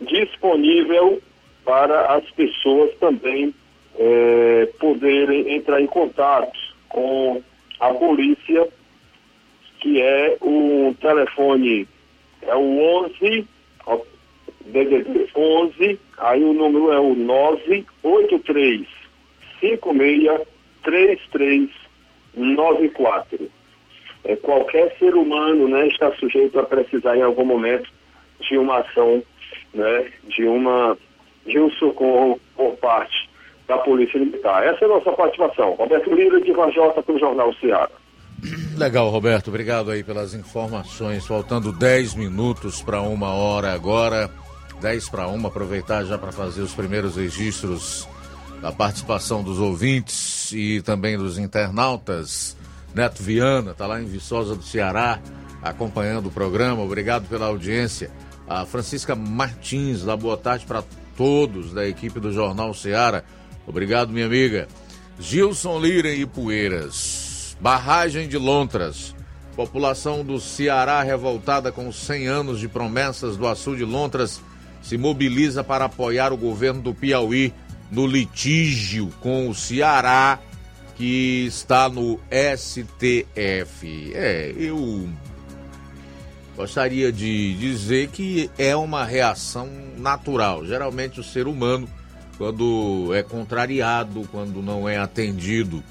[0.00, 1.20] disponível
[1.64, 3.54] para as pessoas também
[3.98, 6.58] é, poderem entrar em contato
[6.88, 7.42] com
[7.80, 8.68] a polícia,
[9.80, 11.88] que é o telefone,
[12.42, 13.46] é o 11,
[14.66, 18.86] DDD 11, aí o número é o 983
[19.60, 20.54] 56
[20.84, 23.50] 3394.
[24.24, 27.90] É, qualquer ser humano né, está sujeito a precisar em algum momento
[28.40, 29.22] de uma ação,
[29.72, 30.98] né, de, uma,
[31.46, 33.28] de um socorro por parte
[33.66, 34.66] da Polícia Militar.
[34.66, 35.72] Essa é a nossa participação.
[35.72, 37.90] Roberto Lira de Vajota para o Jornal Ceará.
[38.76, 39.48] Legal, Roberto.
[39.48, 41.26] Obrigado aí pelas informações.
[41.26, 44.30] Faltando 10 minutos para uma hora agora.
[44.84, 48.06] 10 para uma, aproveitar já para fazer os primeiros registros
[48.60, 52.54] da participação dos ouvintes e também dos internautas.
[52.94, 55.20] Neto Viana está lá em Viçosa do Ceará,
[55.62, 56.82] acompanhando o programa.
[56.82, 58.10] Obrigado pela audiência.
[58.46, 60.84] A Francisca Martins, lá boa tarde para
[61.16, 63.22] todos da equipe do Jornal Ceará.
[63.66, 64.68] Obrigado, minha amiga.
[65.18, 67.56] Gilson Lira e Poeiras.
[67.58, 69.14] Barragem de Lontras.
[69.56, 74.42] População do Ceará revoltada com 100 anos de promessas do Açu de Lontras
[74.84, 77.54] se mobiliza para apoiar o governo do Piauí
[77.90, 80.38] no litígio com o Ceará
[80.94, 84.12] que está no STF.
[84.14, 85.08] É, eu
[86.54, 90.66] gostaria de dizer que é uma reação natural.
[90.66, 91.88] Geralmente o ser humano,
[92.36, 95.82] quando é contrariado, quando não é atendido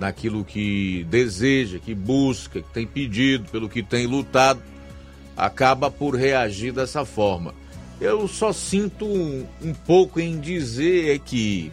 [0.00, 4.60] naquilo que deseja, que busca, que tem pedido, pelo que tem lutado,
[5.36, 7.54] acaba por reagir dessa forma.
[8.02, 11.70] Eu só sinto um, um pouco em dizer que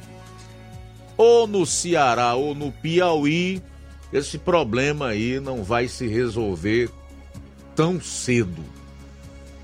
[1.18, 3.60] ou no Ceará ou no Piauí,
[4.14, 6.92] esse problema aí não vai se resolver
[7.76, 8.64] tão cedo,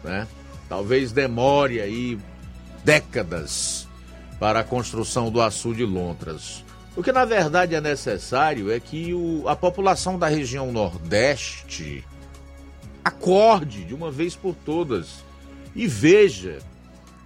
[0.03, 0.27] né?
[0.67, 2.17] Talvez demore aí
[2.83, 3.87] décadas
[4.39, 6.65] para a construção do açude de Lontras.
[6.95, 12.03] O que na verdade é necessário é que o, a população da região Nordeste
[13.03, 15.24] acorde de uma vez por todas
[15.75, 16.59] e veja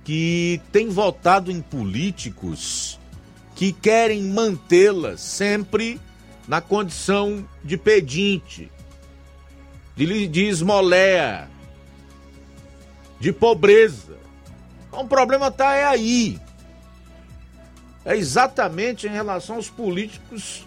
[0.04, 3.00] que tem votado em políticos
[3.56, 6.00] que querem mantê-la sempre
[6.48, 8.72] na condição de pedinte,
[9.96, 11.48] de, de esmoléia,
[13.20, 14.18] de pobreza.
[14.88, 16.40] Então, o problema está é aí.
[18.04, 20.66] É exatamente em relação aos políticos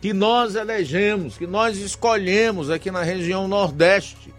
[0.00, 4.34] que nós elegemos, que nós escolhemos aqui na região Nordeste.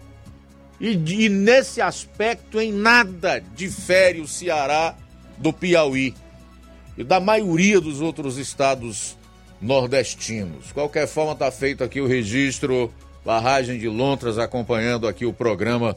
[0.80, 4.96] E, e nesse aspecto, em nada difere o Ceará
[5.38, 6.14] do Piauí
[6.96, 9.16] e da maioria dos outros estados
[9.60, 10.66] nordestinos.
[10.66, 12.92] De qualquer forma, está feito aqui o registro,
[13.24, 15.96] barragem de Lontras acompanhando aqui o programa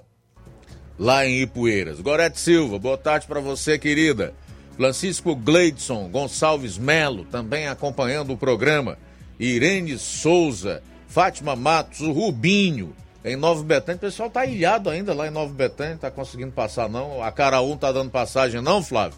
[0.97, 1.99] lá em Ipueiras.
[1.99, 4.33] Gorete Silva, boa tarde para você, querida.
[4.75, 8.97] Francisco Gleidson Gonçalves Melo, também acompanhando o programa.
[9.39, 13.97] Irene Souza, Fátima Matos, o Rubinho, em Nova Betânia.
[13.97, 17.23] O pessoal tá ilhado ainda lá em Nova Betânia, tá conseguindo passar não.
[17.23, 19.17] A Caraú tá dando passagem não, Flávio?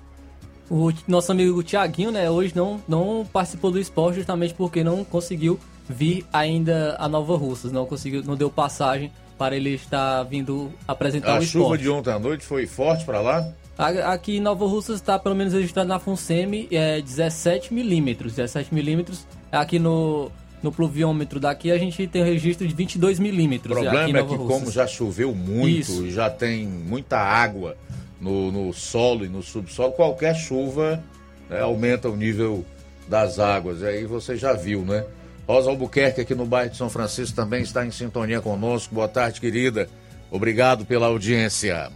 [0.70, 5.60] O nosso amigo Tiaguinho, né, hoje não, não participou do esporte justamente porque não conseguiu
[5.89, 11.38] vir ainda a Nova Russas, não conseguiu, não deu passagem para ele estar vindo apresentar
[11.38, 11.58] a o esporte.
[11.58, 13.52] A chuva de ontem à noite foi forte para lá?
[13.78, 18.36] Aqui em Nova Russas está pelo menos registrado na FUNSEMI é 17 milímetros.
[18.36, 19.26] 17 milímetros.
[19.50, 20.30] Aqui no,
[20.62, 23.78] no pluviômetro daqui a gente tem registro de 22 milímetros.
[23.78, 26.05] O problema é que como já choveu muito Isso.
[26.05, 27.78] e já tem muita água
[28.20, 31.01] no, no solo e no subsolo, qualquer chuva
[31.49, 32.66] né, aumenta o nível
[33.07, 33.82] das águas.
[33.82, 35.05] E aí você já viu, né?
[35.47, 38.93] Rosa Albuquerque aqui no bairro de São Francisco também está em sintonia conosco.
[38.93, 39.89] Boa tarde, querida.
[40.30, 41.89] Obrigado pela audiência.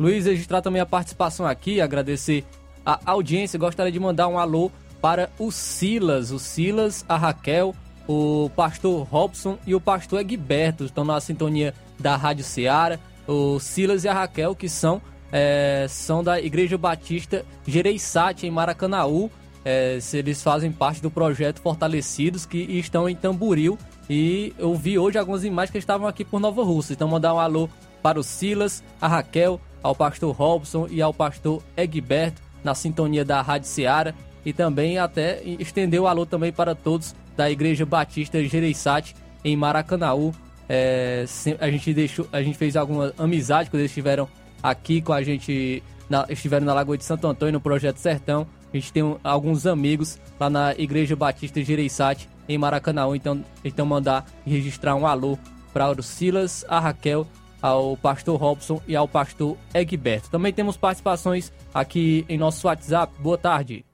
[0.00, 2.44] Luiz, registrar também a participação aqui, agradecer
[2.84, 3.58] a audiência.
[3.58, 4.70] Gostaria de mandar um alô
[5.02, 7.74] para o Silas, o Silas, a Raquel,
[8.06, 10.84] o pastor Robson e o pastor Egberto.
[10.84, 12.98] Estão na sintonia da Rádio Ceará.
[13.26, 19.28] O Silas e a Raquel, que são, é, são da Igreja Batista Gereissati, em Maracanaú.
[19.64, 23.76] É, eles fazem parte do projeto Fortalecidos, que estão em Tamburil.
[24.08, 26.92] E eu vi hoje algumas imagens que estavam aqui por Nova Rússia.
[26.94, 27.68] Então, mandar um alô
[28.00, 33.42] para o Silas, a Raquel, ao pastor Robson e ao pastor Egberto, na sintonia da
[33.42, 34.14] Rádio Seara,
[34.44, 39.14] e também até estendeu o alô também para todos da Igreja Batista Gereissati,
[39.44, 40.32] em Maracanaú.
[40.68, 41.24] É,
[41.60, 44.28] a, gente deixou, a gente fez alguma amizade quando eles estiveram
[44.62, 48.46] aqui com a gente, na, estiveram na Lagoa de Santo Antônio, no Projeto Sertão.
[48.72, 53.14] A gente tem alguns amigos lá na Igreja Batista Gereissati, em Maracanã.
[53.14, 55.38] Então, então mandar registrar um alô
[55.72, 57.26] para o Silas, a Raquel,
[57.60, 60.30] ao pastor Robson e ao pastor Egberto.
[60.30, 63.12] Também temos participações aqui em nosso WhatsApp.
[63.20, 63.84] Boa tarde.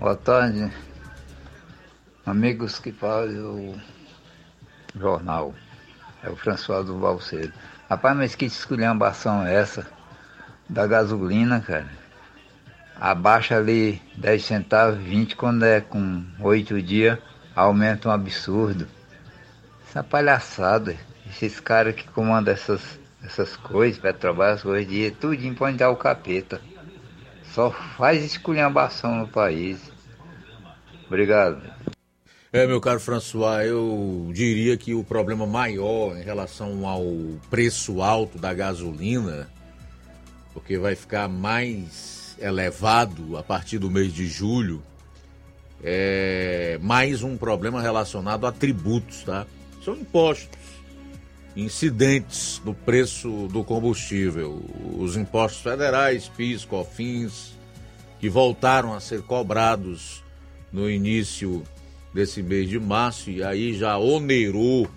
[0.00, 0.72] Boa tarde,
[2.24, 3.78] amigos que fazem o
[4.98, 5.54] jornal.
[6.22, 7.52] É o François do Valcedo.
[7.86, 9.86] Rapaz, mas que esculhambação é essa
[10.66, 11.86] da gasolina, cara?
[12.98, 17.18] abaixa ali 10 centavos, 20 quando é com 8 dias,
[17.54, 18.88] aumenta um absurdo.
[19.86, 20.96] Essa palhaçada,
[21.28, 25.96] esses caras que comandam essas, essas coisas, Petrobras, as coisas de tudo pode dar o
[25.96, 26.58] capeta.
[27.52, 29.89] Só faz esculhambação no país.
[31.10, 31.60] Obrigado.
[32.52, 37.04] É, meu caro François, eu diria que o problema maior em relação ao
[37.50, 39.50] preço alto da gasolina,
[40.54, 44.80] porque vai ficar mais elevado a partir do mês de julho,
[45.82, 49.48] é mais um problema relacionado a tributos, tá?
[49.84, 50.60] São impostos,
[51.56, 54.62] incidentes do preço do combustível,
[54.96, 57.58] os impostos federais, PIS, COFINS,
[58.20, 60.22] que voltaram a ser cobrados
[60.72, 61.62] no início
[62.12, 64.88] desse mês de março e aí já onerou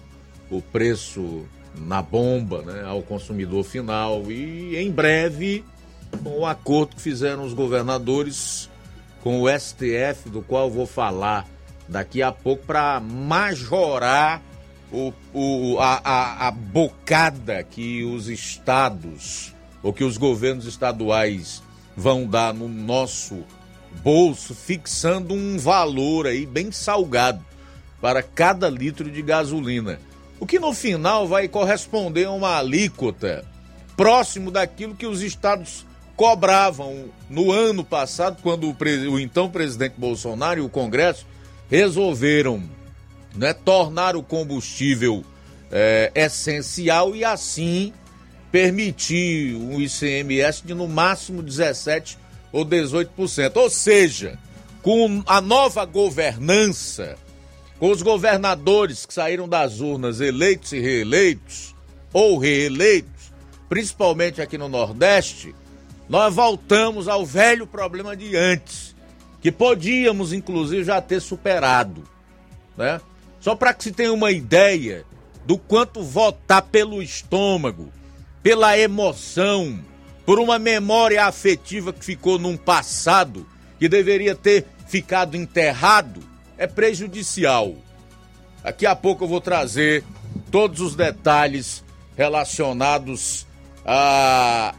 [0.50, 1.46] o preço
[1.76, 4.32] na bomba né, ao consumidor final.
[4.32, 5.64] E em breve
[6.24, 8.70] com o acordo que fizeram os governadores
[9.24, 11.48] com o STF, do qual vou falar
[11.88, 14.42] daqui a pouco, para majorar
[14.92, 21.64] o, o, a, a, a bocada que os estados ou que os governos estaduais
[21.96, 23.44] vão dar no nosso
[24.02, 27.44] bolso, fixando um valor aí bem salgado
[28.02, 30.00] para cada litro de gasolina.
[30.40, 33.46] O que no final vai corresponder a uma alíquota
[33.96, 35.86] próximo daquilo que os estados
[36.16, 38.76] cobravam no ano passado, quando o,
[39.12, 41.26] o então presidente Bolsonaro e o Congresso
[41.70, 42.64] resolveram
[43.36, 45.24] né, tornar o combustível
[45.72, 47.94] é, essencial e assim
[48.52, 52.20] permitir um ICMS de no máximo 17
[52.54, 53.58] ou 18%.
[53.58, 54.40] Ou seja,
[54.84, 57.18] com a nova governança,
[57.80, 61.76] com os governadores que saíram das urnas eleitos e reeleitos,
[62.14, 63.34] ou reeleitos,
[63.68, 65.54] principalmente aqui no Nordeste,
[66.08, 68.96] nós voltamos ao velho problema de antes,
[69.42, 72.04] que podíamos inclusive já ter superado,
[72.78, 73.02] né?
[73.40, 75.04] Só para que se tenha uma ideia
[75.46, 77.92] do quanto votar pelo estômago,
[78.42, 79.80] pela emoção,
[80.26, 83.46] por uma memória afetiva que ficou num passado
[83.80, 86.22] que deveria ter ficado enterrado,
[86.58, 87.76] é prejudicial.
[88.64, 90.06] Daqui a pouco eu vou trazer
[90.50, 91.84] todos os detalhes
[92.16, 93.46] relacionados
[93.86, 94.74] a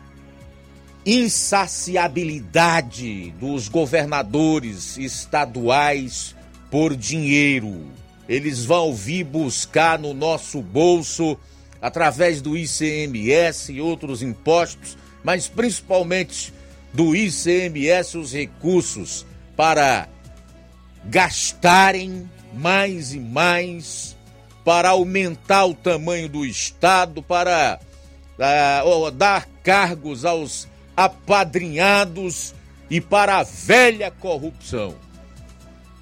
[1.04, 6.34] insaciabilidade dos governadores estaduais
[6.70, 7.82] por dinheiro.
[8.26, 11.36] Eles vão vir buscar no nosso bolso,
[11.82, 16.52] através do ICMS e outros impostos, mas principalmente
[16.92, 20.06] do ICMS, os recursos para
[21.06, 24.16] gastarem mais e mais,
[24.64, 27.80] para aumentar o tamanho do Estado, para
[28.38, 32.54] uh, dar cargos aos apadrinhados
[32.88, 34.94] e para a velha corrupção.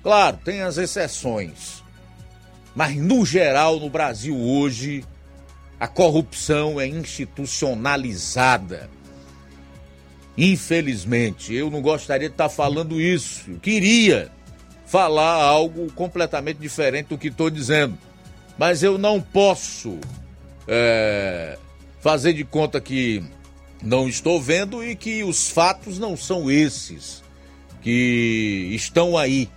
[0.03, 1.83] Claro, tem as exceções,
[2.75, 5.05] mas no geral, no Brasil hoje,
[5.79, 8.91] a corrupção é institucionalizada.
[10.37, 13.51] Infelizmente, eu não gostaria de estar falando isso.
[13.51, 14.31] Eu queria
[14.87, 17.97] falar algo completamente diferente do que estou dizendo,
[18.59, 19.99] mas eu não posso
[20.67, 21.59] é,
[22.01, 23.23] fazer de conta que
[23.83, 27.23] não estou vendo e que os fatos não são esses
[27.81, 29.49] que estão aí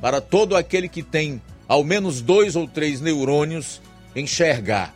[0.00, 3.80] para todo aquele que tem ao menos dois ou três neurônios
[4.14, 4.94] enxergar.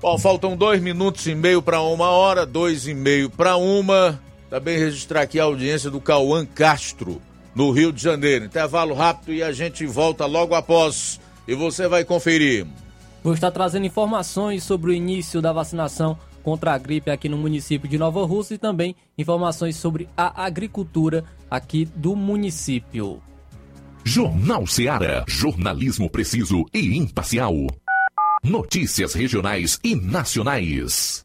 [0.00, 4.20] Bom, faltam dois minutos e meio para uma hora, dois e meio para uma.
[4.50, 7.22] Também registrar aqui a audiência do Cauã Castro,
[7.54, 8.44] no Rio de Janeiro.
[8.44, 11.20] Intervalo rápido e a gente volta logo após.
[11.46, 12.66] E você vai conferir.
[13.22, 17.88] Vou estar trazendo informações sobre o início da vacinação contra a gripe aqui no município
[17.88, 23.22] de Nova Rússia e também informações sobre a agricultura aqui do município.
[24.04, 25.24] Jornal Seara.
[25.28, 27.54] Jornalismo preciso e imparcial.
[28.42, 31.24] Notícias regionais e nacionais.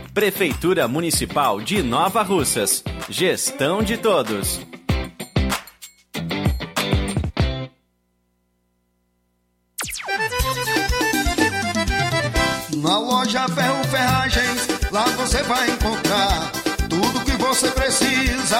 [0.13, 2.83] Prefeitura Municipal de Nova Russas.
[3.07, 4.59] Gestão de todos.
[12.75, 16.51] Na loja Ferro Ferragens, lá você vai encontrar
[16.89, 18.59] tudo que você precisa,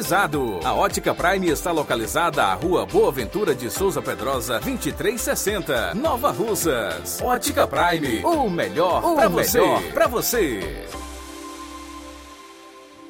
[0.65, 7.21] A Ótica Prime está localizada à Rua Boa Ventura de Souza Pedrosa, 2360, Nova Russas.
[7.21, 9.59] Ótica Prime, o melhor para você.
[9.93, 10.59] Pra você.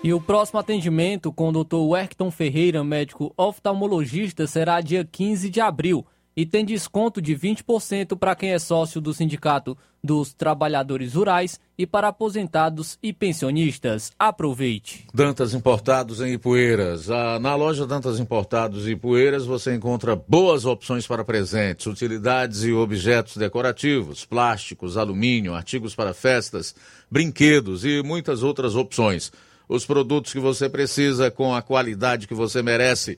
[0.03, 1.77] E o próximo atendimento com o Dr.
[1.77, 6.05] Werkton Ferreira, médico oftalmologista, será dia 15 de abril
[6.35, 11.85] e tem desconto de 20% para quem é sócio do Sindicato dos Trabalhadores Rurais e
[11.85, 14.11] para aposentados e pensionistas.
[14.17, 15.05] Aproveite.
[15.13, 17.09] Dantas Importados em Ipueiras.
[17.09, 22.73] Ah, na loja Dantas Importados em Ipueiras você encontra boas opções para presentes, utilidades e
[22.73, 26.73] objetos decorativos, plásticos, alumínio, artigos para festas,
[27.09, 29.31] brinquedos e muitas outras opções.
[29.69, 33.17] Os produtos que você precisa com a qualidade que você merece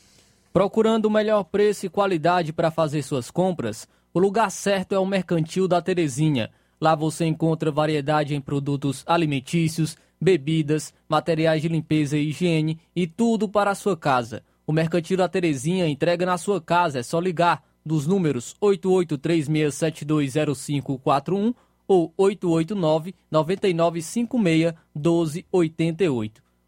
[0.53, 3.87] Procurando o melhor preço e qualidade para fazer suas compras?
[4.13, 6.51] O lugar certo é o Mercantil da Terezinha.
[6.79, 13.47] Lá você encontra variedade em produtos alimentícios, bebidas, materiais de limpeza e higiene e tudo
[13.47, 14.43] para a sua casa.
[14.67, 21.55] O Mercantil da Terezinha entrega na sua casa, é só ligar dos números 8836720541
[21.87, 26.50] ou 889 9956 1288.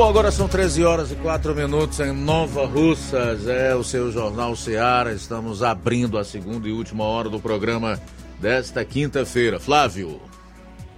[0.00, 3.46] Bom, agora são 13 horas e 4 minutos em Nova Russas.
[3.46, 5.12] É o seu Jornal Ceará.
[5.12, 8.00] Estamos abrindo a segunda e última hora do programa
[8.40, 9.60] desta quinta-feira.
[9.60, 10.18] Flávio.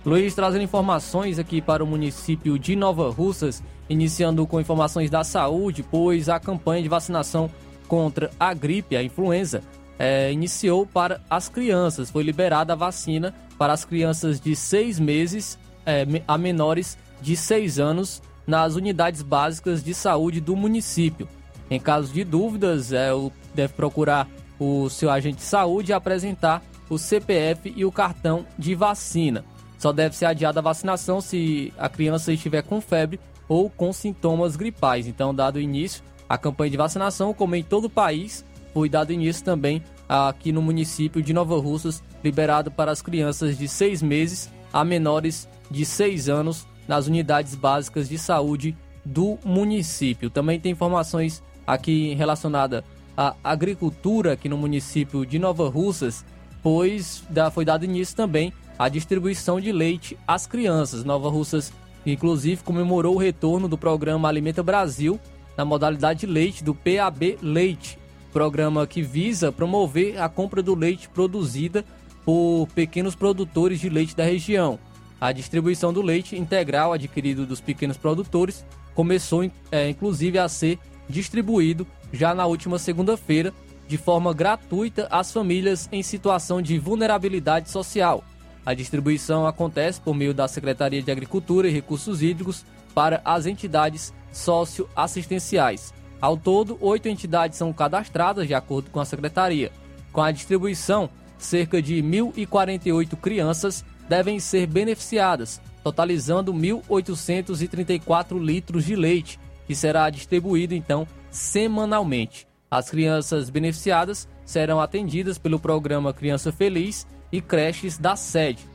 [0.07, 5.83] Luiz trazendo informações aqui para o município de Nova Russas, iniciando com informações da saúde,
[5.83, 7.51] pois a campanha de vacinação
[7.89, 9.65] contra a gripe, a influenza,
[9.99, 12.09] é, iniciou para as crianças.
[12.09, 17.81] Foi liberada a vacina para as crianças de seis meses é, a menores de seis
[17.81, 21.29] anos nas unidades básicas de saúde do município.
[21.71, 23.11] Em caso de dúvidas, é,
[23.55, 24.29] deve procurar
[24.59, 29.45] o seu agente de saúde e apresentar o CPF e o cartão de vacina.
[29.79, 33.19] Só deve ser adiada a vacinação se a criança estiver com febre
[33.49, 35.07] ou com sintomas gripais.
[35.07, 39.45] Então, dado início à campanha de vacinação, como em todo o país, foi dado início
[39.45, 44.85] também aqui no município de Nova Russas, liberado para as crianças de seis meses a
[44.85, 50.31] menores de seis anos nas unidades básicas de saúde do município.
[50.31, 52.83] Também tem informações aqui relacionadas
[53.17, 56.25] à agricultura aqui no município de Nova Russas,
[56.63, 61.05] pois foi dado início também à distribuição de leite às crianças.
[61.05, 61.73] Nova Russas,
[62.07, 65.21] inclusive, comemorou o retorno do programa Alimenta Brasil
[65.57, 67.99] na modalidade leite do PAB Leite,
[68.33, 71.85] programa que visa promover a compra do leite produzida
[72.25, 74.79] por pequenos produtores de leite da região.
[75.23, 81.87] A distribuição do leite integral adquirido dos pequenos produtores começou, é, inclusive, a ser distribuído
[82.13, 83.55] já na última segunda-feira
[83.87, 88.25] de forma gratuita às famílias em situação de vulnerabilidade social.
[88.67, 94.13] A distribuição acontece por meio da Secretaria de Agricultura e Recursos Hídricos para as entidades
[94.33, 95.95] socioassistenciais.
[96.21, 99.71] Ao todo, oito entidades são cadastradas de acordo com a Secretaria.
[100.13, 101.09] Com a distribuição,
[101.39, 110.75] cerca de 1.048 crianças devem ser beneficiadas, totalizando 1.834 litros de leite, que será distribuído
[110.75, 112.47] então semanalmente.
[112.71, 118.67] As crianças beneficiadas serão atendidas pelo programa Criança Feliz e creches da sede.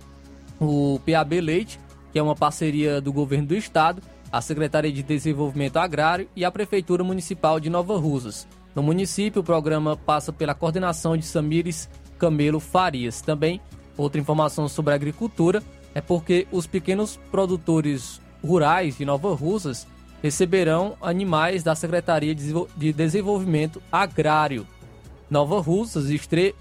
[0.60, 1.80] O PAB Leite,
[2.12, 4.02] que é uma parceria do governo do estado,
[4.32, 8.48] a Secretaria de Desenvolvimento Agrário e a Prefeitura Municipal de Nova Rusas.
[8.76, 13.22] No município, o programa passa pela coordenação de Samires Camelo Farias.
[13.22, 13.62] Também
[13.98, 15.64] Outra informação sobre a agricultura
[15.96, 19.88] é porque os pequenos produtores rurais de Nova Russas
[20.22, 24.66] receberão animais da Secretaria de Desenvolvimento Agrário.
[25.30, 26.10] Nova Russas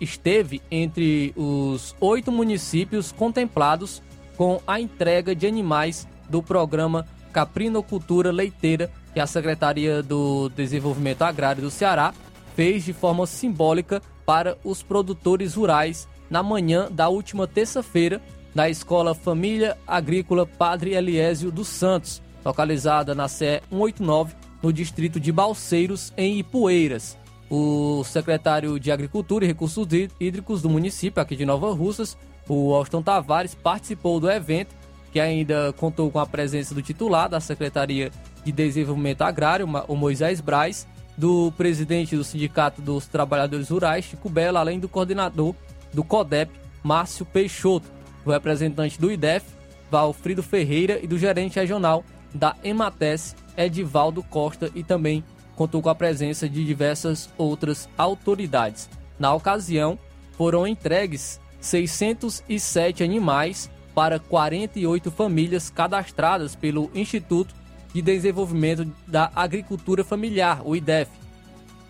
[0.01, 4.03] esteve entre os oito municípios contemplados
[4.37, 11.63] com a entrega de animais do programa Caprinocultura Leiteira que a Secretaria do Desenvolvimento Agrário
[11.63, 12.13] do Ceará
[12.55, 18.21] fez de forma simbólica para os produtores rurais na manhã da última terça-feira
[18.57, 25.31] na Escola Família Agrícola Padre Eliésio dos Santos, localizada na CE 189, no distrito de
[25.31, 27.19] Balseiros, em Ipueiras.
[27.51, 29.87] O secretário de Agricultura e Recursos
[30.19, 32.17] Hídricos do município aqui de Nova Russas,
[32.49, 34.75] o Austin Tavares, participou do evento,
[35.13, 38.11] que ainda contou com a presença do titular da Secretaria
[38.43, 44.61] de Desenvolvimento Agrário, o Moisés Braz, do presidente do Sindicato dos Trabalhadores Rurais, Chico Bela,
[44.61, 45.55] além do coordenador
[45.97, 47.91] do CODEP, Márcio Peixoto,
[48.23, 49.47] do representante do IDEF,
[49.91, 55.25] Valfrido Ferreira, e do gerente regional da Emates, Edivaldo Costa, e também
[55.55, 58.91] contou com a presença de diversas outras autoridades.
[59.19, 59.99] Na ocasião,
[60.33, 67.55] foram entregues 607 animais para 48 famílias cadastradas pelo Instituto
[67.95, 71.11] de Desenvolvimento da Agricultura Familiar, o IDEF,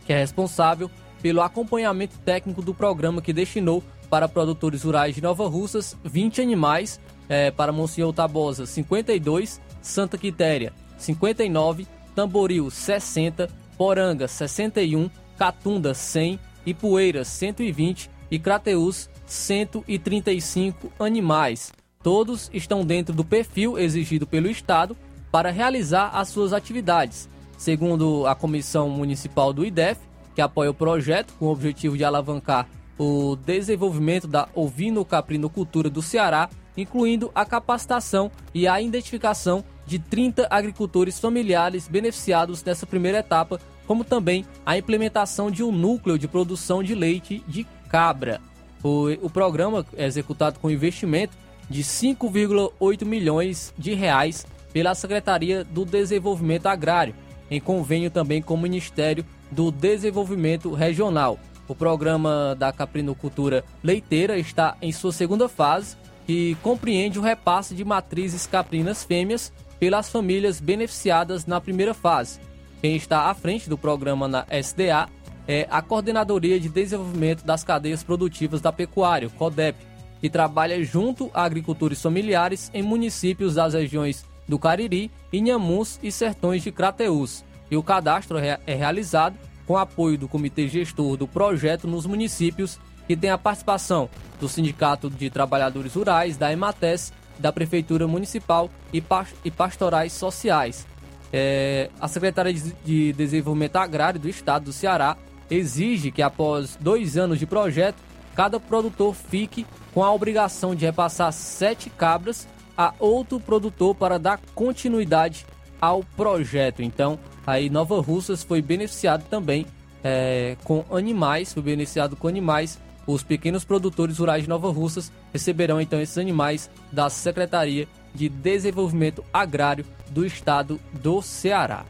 [0.07, 0.89] que é responsável
[1.21, 7.01] pelo acompanhamento técnico do programa que destinou para produtores rurais de Nova Russas, 20 animais,
[7.29, 17.29] é, para Monsenhor Tabosa, 52, Santa Quitéria, 59, Tamboril, 60, Poranga, 61, Catunda, 100, Ipueiras,
[17.29, 21.73] 120 e Crateus, 135 animais.
[22.03, 24.97] todos estão dentro do perfil exigido pelo Estado
[25.33, 27.29] para realizar as suas atividades.
[27.59, 29.99] Segundo a Comissão Municipal do IDEF,
[30.35, 32.69] que apoia o projeto com o objetivo de alavancar
[32.99, 41.19] o desenvolvimento da ovino-caprinocultura do Ceará, incluindo a capacitação e a identificação de 30 agricultores
[41.19, 46.95] familiares beneficiados nessa primeira etapa, como também a implementação de um núcleo de produção de
[46.95, 48.41] leite de cabra.
[48.83, 51.37] O, o programa é executado com investimento
[51.69, 57.15] de 5,8 milhões de reais pela Secretaria do Desenvolvimento Agrário,
[57.51, 61.39] em convênio também com o Ministério do Desenvolvimento Regional.
[61.69, 65.97] O programa da caprinocultura leiteira está em sua segunda fase,
[66.27, 72.41] que compreende o repasse de matrizes caprinas fêmeas pelas famílias beneficiadas na primeira fase.
[72.81, 75.09] Quem está à frente do programa na SDA
[75.47, 79.79] é a Coordenadoria de Desenvolvimento das Cadeias Produtivas da Pecuária, CODEP,
[80.21, 86.63] que trabalha junto a agricultores familiares em municípios das regiões do Cariri, Inhamuns e Sertões
[86.63, 87.45] de Crateús.
[87.71, 89.37] E o cadastro é realizado
[89.67, 94.09] com apoio do Comitê Gestor do projeto nos municípios, que tem a participação
[94.41, 99.03] do Sindicato de Trabalhadores Rurais, da Emates, da Prefeitura Municipal e,
[99.51, 100.87] Pastorais Sociais.
[101.33, 102.55] É, a Secretaria
[102.85, 105.17] de Desenvolvimento Agrário do Estado do Ceará
[105.51, 107.97] exige que, após dois anos de projeto,
[108.35, 112.47] cada produtor fique com a obrigação de repassar sete cabras
[112.77, 115.47] a outro produtor para dar continuidade
[115.81, 116.83] ao projeto.
[116.83, 119.67] Então, aí Nova Russas foi beneficiado também
[120.03, 122.79] é, com animais, foi beneficiado com animais.
[123.07, 129.25] Os pequenos produtores rurais de Nova Russas receberão então esses animais da Secretaria de Desenvolvimento
[129.33, 131.85] Agrário do Estado do Ceará.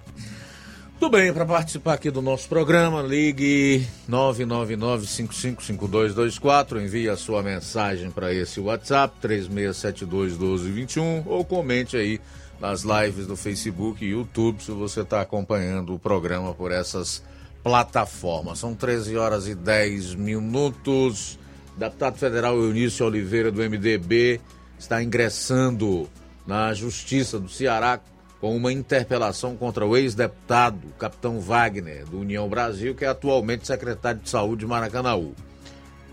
[0.98, 8.32] Tudo bem, para participar aqui do nosso programa, ligue 999-555224, envie a sua mensagem para
[8.32, 12.18] esse WhatsApp, 3672-1221, ou comente aí
[12.58, 17.22] nas lives do Facebook e YouTube, se você está acompanhando o programa por essas
[17.62, 18.58] plataformas.
[18.58, 21.38] São 13 horas e 10 minutos.
[21.76, 24.40] Deputado federal Eunício Oliveira, do MDB,
[24.78, 26.08] está ingressando
[26.46, 28.00] na Justiça do Ceará
[28.40, 34.20] com uma interpelação contra o ex-deputado Capitão Wagner, do União Brasil, que é atualmente secretário
[34.20, 35.34] de Saúde de Maracanaú.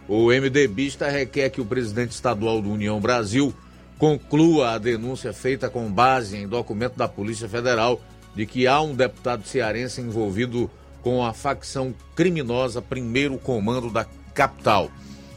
[0.08, 3.54] O MDBista requer que o presidente estadual do União Brasil
[3.98, 8.02] conclua a denúncia feita com base em documento da Polícia Federal
[8.36, 10.70] de que há um deputado cearense envolvido
[11.02, 14.90] com a facção criminosa Primeiro Comando da capital.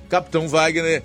[0.08, 1.02] Capitão Wagner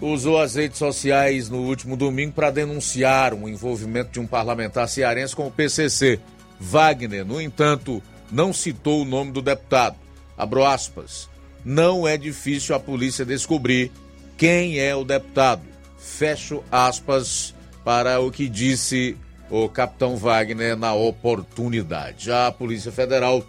[0.00, 5.34] usou as redes sociais no último domingo para denunciar o envolvimento de um parlamentar cearense
[5.34, 6.20] com o PCC.
[6.60, 9.96] Wagner, no entanto, não citou o nome do deputado.
[10.36, 11.28] Abro aspas.
[11.64, 13.90] Não é difícil a polícia descobrir
[14.36, 15.62] quem é o deputado.
[15.98, 19.16] Fecho aspas para o que disse
[19.50, 22.30] o capitão Wagner na oportunidade.
[22.30, 23.44] A Polícia Federal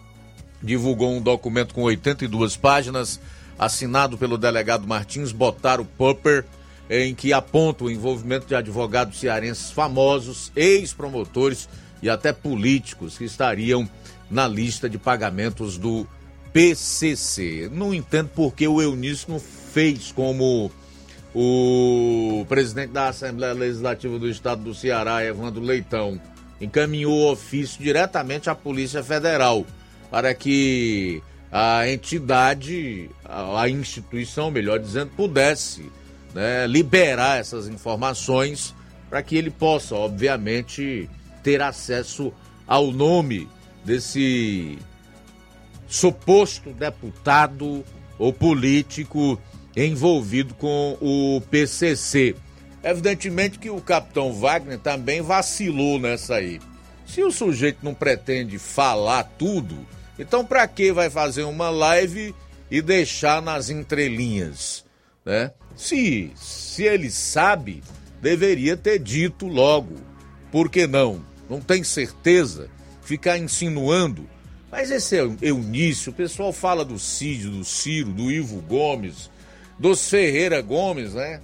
[0.61, 3.19] divulgou um documento com 82 páginas
[3.59, 6.45] assinado pelo delegado Martins Botaro Popper,
[6.89, 11.67] em que aponta o envolvimento de advogados cearenses famosos, ex-promotores
[12.01, 13.87] e até políticos que estariam
[14.31, 16.07] na lista de pagamentos do
[16.53, 17.69] PCC.
[17.71, 20.71] Não entendo por que o Eunício não fez como
[21.35, 26.19] o presidente da Assembleia Legislativa do Estado do Ceará, Evandro Leitão,
[26.59, 29.65] encaminhou o ofício diretamente à Polícia Federal
[30.09, 31.21] para que
[31.51, 35.91] a entidade, a, instituição, melhor dizendo, pudesse
[36.33, 38.75] né, liberar essas informações
[39.09, 41.09] para que ele possa, obviamente,
[41.41, 42.31] ter acesso
[42.67, 43.49] ao nome
[43.83, 44.77] desse
[45.87, 47.83] suposto deputado
[48.19, 49.41] ou político
[49.75, 52.35] envolvido com o PCC.
[52.83, 56.59] Evidentemente que o capitão Wagner também vacilou nessa aí.
[57.05, 59.75] Se o sujeito não pretende falar tudo,
[60.19, 62.35] então, para que vai fazer uma live
[62.69, 64.85] e deixar nas entrelinhas,
[65.25, 65.51] né?
[65.75, 67.81] Se, se ele sabe,
[68.21, 69.95] deveria ter dito logo.
[70.51, 71.23] Por que não?
[71.49, 72.69] Não tem certeza?
[73.01, 74.29] Ficar insinuando.
[74.69, 79.31] Mas esse é Eunício, o pessoal fala do Cid, do Ciro, do Ivo Gomes,
[79.79, 81.41] dos Ferreira Gomes, né?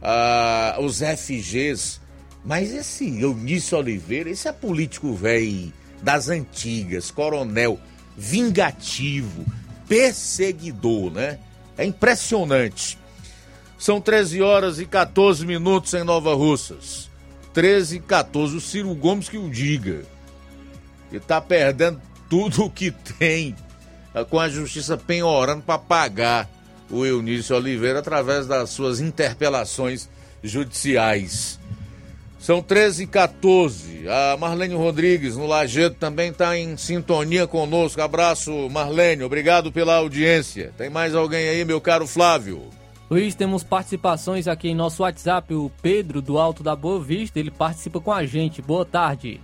[0.00, 2.00] Ah, os FGs.
[2.44, 7.80] Mas esse Eunício Oliveira, esse é político velho das antigas, coronel
[8.16, 9.44] vingativo,
[9.88, 11.38] perseguidor, né?
[11.76, 12.98] É impressionante.
[13.78, 17.10] São 13 horas e 14 minutos em Nova Russas.
[17.52, 18.56] 13 e 14.
[18.56, 20.02] O Ciro Gomes que o diga.
[21.12, 23.54] E tá perdendo tudo o que tem
[24.14, 26.48] eh, com a justiça penhorando para pagar
[26.90, 30.08] o Eunício Oliveira através das suas interpelações
[30.42, 31.58] judiciais.
[32.44, 34.06] São 13 e 14.
[34.06, 38.02] A Marlene Rodrigues, no Lajeado, também está em sintonia conosco.
[38.02, 39.24] Abraço, Marlene.
[39.24, 40.70] Obrigado pela audiência.
[40.76, 42.68] Tem mais alguém aí, meu caro Flávio?
[43.10, 45.54] Luiz, temos participações aqui em nosso WhatsApp.
[45.54, 48.60] O Pedro, do Alto da Boa Vista, ele participa com a gente.
[48.60, 49.40] Boa tarde.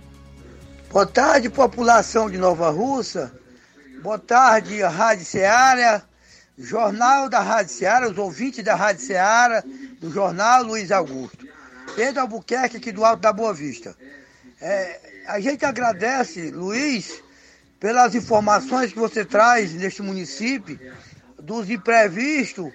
[0.91, 3.31] Boa tarde, população de Nova Russa.
[4.03, 6.03] Boa tarde, Rádio Ceará.
[6.55, 9.63] Jornal da Rádio Ceará, os ouvintes da Rádio Ceará,
[9.99, 11.50] do Jornal Luiz Augusto.
[11.95, 13.95] Pedro Albuquerque, aqui do Alto da Boa Vista.
[14.61, 17.21] É, a gente agradece, Luiz,
[17.79, 20.79] pelas informações que você traz neste município,
[21.39, 22.71] dos imprevistos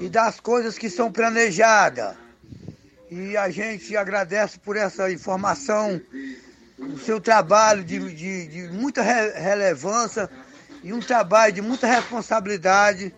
[0.00, 2.16] e das coisas que são planejadas.
[3.10, 6.00] E a gente agradece por essa informação,
[6.78, 10.28] o seu trabalho de, de, de muita re relevância
[10.82, 13.14] e um trabalho de muita responsabilidade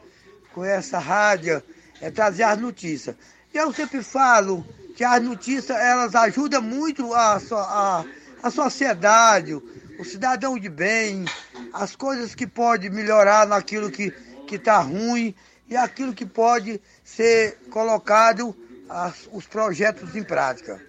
[0.52, 1.62] com essa rádio,
[2.00, 3.16] é trazer as notícias.
[3.52, 4.64] E eu sempre falo
[4.94, 8.04] que as notícias elas ajudam muito a, a,
[8.42, 11.24] a sociedade, o cidadão de bem,
[11.72, 14.12] as coisas que pode melhorar naquilo que
[14.50, 15.34] está ruim
[15.68, 18.54] e aquilo que pode ser colocado
[18.88, 20.80] as, os projetos em prática.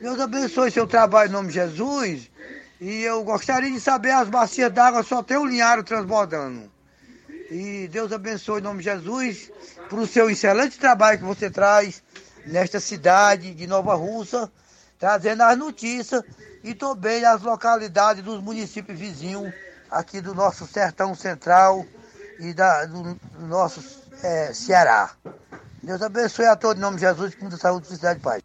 [0.00, 2.30] Deus abençoe seu trabalho em nome de Jesus.
[2.80, 6.70] E eu gostaria de saber as bacias d'água só tem o linhário transbordando.
[7.50, 9.50] E Deus abençoe em nome de Jesus
[9.90, 12.02] por o seu excelente trabalho que você traz
[12.50, 14.50] nesta cidade de Nova Russa,
[14.98, 16.22] trazendo as notícias
[16.62, 19.52] e também as localidades dos municípios vizinhos
[19.90, 21.84] aqui do nosso sertão central
[22.38, 23.82] e da, do, nosso
[24.22, 25.10] é, Ceará.
[25.82, 28.42] Deus abençoe a todos em nome de Jesus, com muita saúde, felicidade e paz.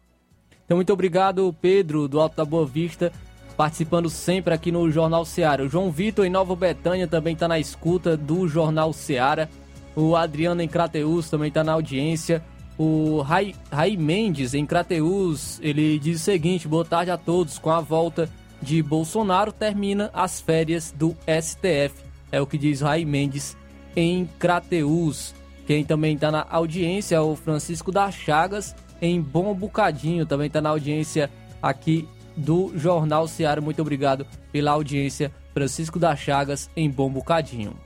[0.64, 3.12] Então, muito obrigado, Pedro, do Alto da Boa Vista,
[3.56, 5.62] participando sempre aqui no Jornal Ceará.
[5.62, 9.48] O João Vitor, em Nova Betânia, também está na escuta do Jornal Ceará.
[9.94, 12.42] O Adriano, em Crateus, também está na audiência.
[12.78, 17.58] O Rai, Rai Mendes, em Crateus, ele diz o seguinte: boa tarde a todos.
[17.58, 18.28] Com a volta
[18.60, 21.94] de Bolsonaro, termina as férias do STF.
[22.30, 23.56] É o que diz Rai Mendes
[23.94, 25.34] em Crateus.
[25.66, 30.26] Quem também está na audiência é o Francisco das Chagas, em Bom Bocadinho.
[30.26, 31.30] Também está na audiência
[31.62, 32.06] aqui
[32.36, 33.60] do Jornal Seara.
[33.60, 37.85] Muito obrigado pela audiência, Francisco das Chagas, em Bom Bocadinho.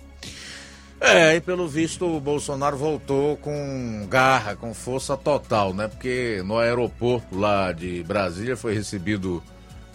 [1.00, 5.88] É, e pelo visto o Bolsonaro voltou com garra, com força total, né?
[5.88, 9.42] Porque no aeroporto lá de Brasília foi recebido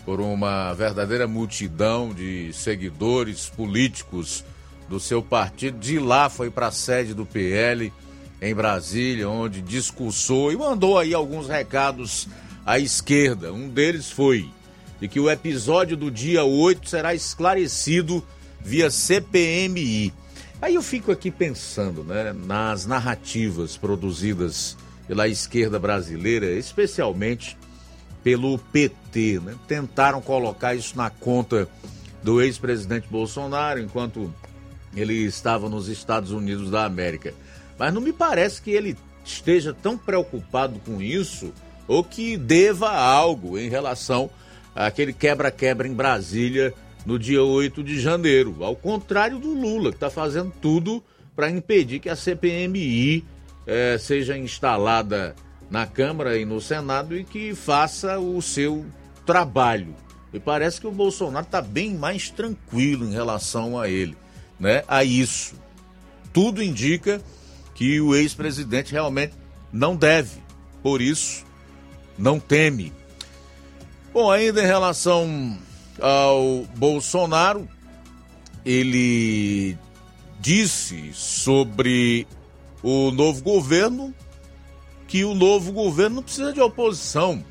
[0.04, 4.44] por uma verdadeira multidão de seguidores políticos
[4.90, 5.78] do seu partido.
[5.78, 7.94] De lá foi para a sede do PL
[8.42, 12.28] em Brasília, onde discursou e mandou aí alguns recados
[12.66, 13.54] à esquerda.
[13.54, 14.50] Um deles foi
[15.00, 18.26] de que o episódio do dia 8 será esclarecido
[18.60, 20.12] via CPMI.
[20.66, 24.76] Aí eu fico aqui pensando né, nas narrativas produzidas
[25.08, 27.56] pela esquerda brasileira, especialmente
[28.24, 29.42] pelo PT.
[29.46, 29.54] Né?
[29.68, 31.70] Tentaram colocar isso na conta
[32.24, 34.34] do ex-presidente Bolsonaro enquanto
[34.96, 37.32] ele estava nos Estados Unidos da América.
[37.78, 41.54] Mas não me parece que ele esteja tão preocupado com isso
[41.88, 44.32] ou que deva algo em relação
[44.74, 46.74] àquele quebra-quebra em Brasília
[47.06, 48.64] no dia 8 de janeiro.
[48.64, 51.04] Ao contrário do Lula, que está fazendo tudo
[51.36, 53.24] para impedir que a CPMI
[53.68, 55.36] eh, seja instalada
[55.70, 58.86] na Câmara e no Senado e que faça o seu
[59.26, 59.96] trabalho.
[60.34, 64.18] E parece que o Bolsonaro está bem mais tranquilo em relação a ele,
[64.60, 64.84] né?
[64.88, 65.56] A isso.
[66.34, 67.22] Tudo indica
[67.74, 69.34] que o ex-presidente realmente
[69.72, 70.44] não deve.
[70.84, 71.46] Por isso,
[72.18, 72.92] não teme.
[74.14, 75.58] Bom, ainda em relação
[76.00, 77.68] ao Bolsonaro,
[78.66, 79.78] ele
[80.40, 82.28] disse sobre
[82.84, 84.14] o novo governo
[85.08, 87.44] que o novo governo não precisa de oposição,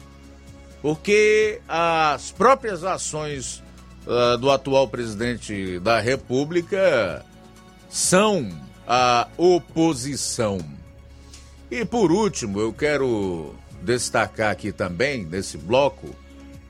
[0.83, 3.63] porque as próprias ações
[4.07, 7.25] uh, do atual presidente da República
[7.89, 8.51] são
[8.87, 10.59] a oposição.
[11.71, 16.15] E por último, eu quero destacar aqui também, nesse bloco,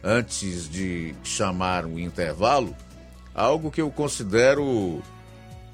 [0.04, 2.76] antes de chamar o intervalo,
[3.34, 5.02] algo que eu considero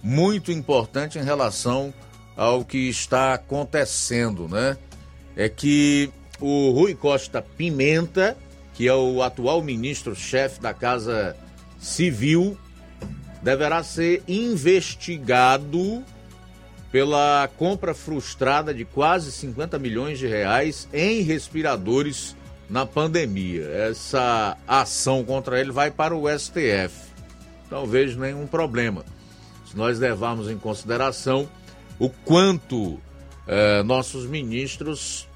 [0.01, 1.93] muito importante em relação
[2.37, 4.79] ao que está acontecendo, né?
[5.37, 8.37] É que o Rui Costa Pimenta,
[8.73, 11.37] que é o atual ministro-chefe da Casa
[11.79, 12.57] Civil,
[13.43, 16.05] deverá ser investigado
[16.93, 22.37] pela compra frustrada de quase 50 milhões de reais em respiradores
[22.71, 23.67] na pandemia.
[23.69, 27.11] Essa ação contra ele vai para o STF.
[27.71, 29.05] Não vejo nenhum problema.
[29.69, 31.49] Se nós levarmos em consideração
[31.99, 32.99] o quanto
[33.47, 35.29] eh, nossos ministros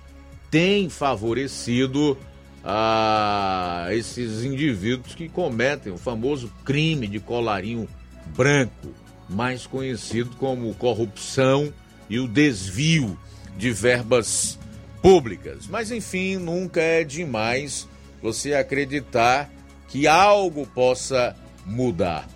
[0.50, 2.16] tem favorecido
[2.64, 7.88] a esses indivíduos que cometem o famoso crime de colarinho
[8.34, 8.88] branco,
[9.28, 11.72] mais conhecido como corrupção
[12.08, 13.18] e o desvio
[13.56, 14.58] de verbas
[15.04, 15.66] públicas.
[15.66, 17.86] Mas enfim, nunca é demais
[18.22, 19.52] você acreditar
[19.86, 21.36] que algo possa
[21.66, 22.26] mudar.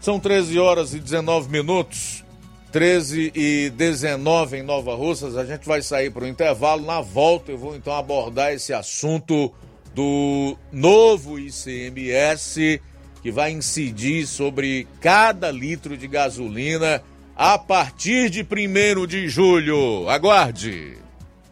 [0.00, 2.24] São 13 horas e 19 minutos.
[2.72, 5.36] 13 e 19 em Nova Russas.
[5.36, 6.84] A gente vai sair para o intervalo.
[6.84, 9.52] Na volta, eu vou então abordar esse assunto
[9.94, 12.82] do novo ICMS
[13.22, 17.04] que vai incidir sobre cada litro de gasolina
[17.36, 20.08] a partir de 1 de julho.
[20.08, 21.09] Aguarde!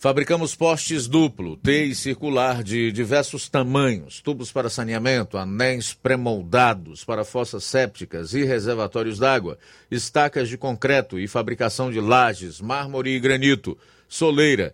[0.00, 7.24] Fabricamos postes duplo, T e circular de diversos tamanhos, tubos para saneamento, anéis pré-moldados para
[7.24, 9.58] fossas sépticas e reservatórios d'água,
[9.90, 13.76] estacas de concreto e fabricação de lajes, mármore e granito,
[14.08, 14.72] soleira,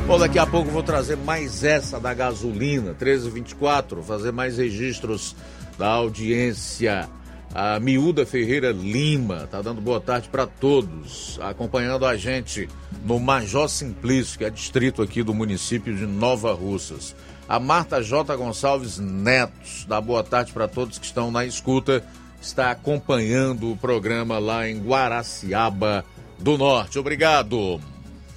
[0.07, 5.35] Bom, daqui a pouco vou trazer mais essa da gasolina, 1324, fazer mais registros
[5.79, 7.09] da audiência.
[7.53, 12.69] A Miúda Ferreira Lima tá dando boa tarde para todos, acompanhando a gente
[13.05, 17.15] no Major Simplício, que é distrito aqui do município de Nova Russas.
[17.49, 18.37] A Marta J.
[18.37, 22.05] Gonçalves Netos dá boa tarde para todos que estão na escuta,
[22.41, 26.05] está acompanhando o programa lá em Guaraciaba
[26.39, 27.01] do Norte.
[27.01, 27.81] Obrigado.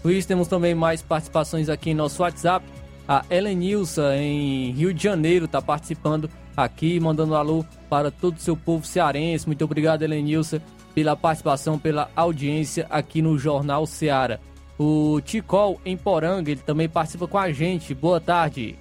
[0.04, 2.66] Luiz, temos também mais participações aqui em nosso WhatsApp.
[3.08, 8.40] A Helenilsa, em Rio de Janeiro, está participando aqui, mandando um alô para todo o
[8.40, 9.48] seu povo cearense.
[9.48, 10.62] Muito obrigado, Helenilsa,
[10.94, 14.40] pela participação, pela audiência aqui no Jornal Ceará.
[14.78, 17.94] O Ticol, em Poranga, ele também participa com a gente.
[17.94, 18.76] Boa tarde.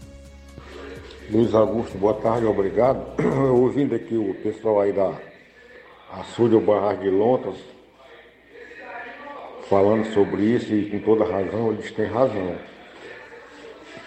[1.31, 3.05] Luiz Augusto, boa tarde, obrigado.
[3.55, 5.13] Ouvindo aqui o pessoal aí da
[6.13, 7.57] Açúcar Barra de Lontas
[9.73, 12.55] falando sobre isso e com toda razão, eles têm razão.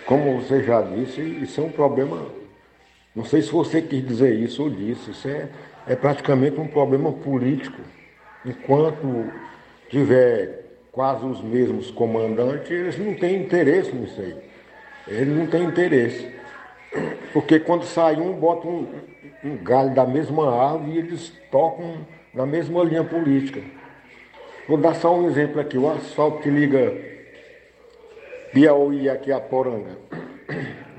[0.06, 2.24] Como você já disse, isso é um problema.
[3.16, 5.48] Não sei se você quis dizer isso ou disse, isso é,
[5.88, 7.82] é praticamente um problema político.
[8.46, 9.32] Enquanto
[9.90, 14.36] tiver quase os mesmos comandantes, eles não têm interesse nisso aí.
[15.08, 16.30] Eles não têm interesse.
[17.32, 18.88] Porque quando sai um, bota um,
[19.44, 23.62] um galho da mesma árvore e eles tocam na mesma linha política.
[24.68, 26.94] Vou dar só um exemplo aqui, o asfalto que liga
[28.52, 29.98] Piauí aqui a Poranga.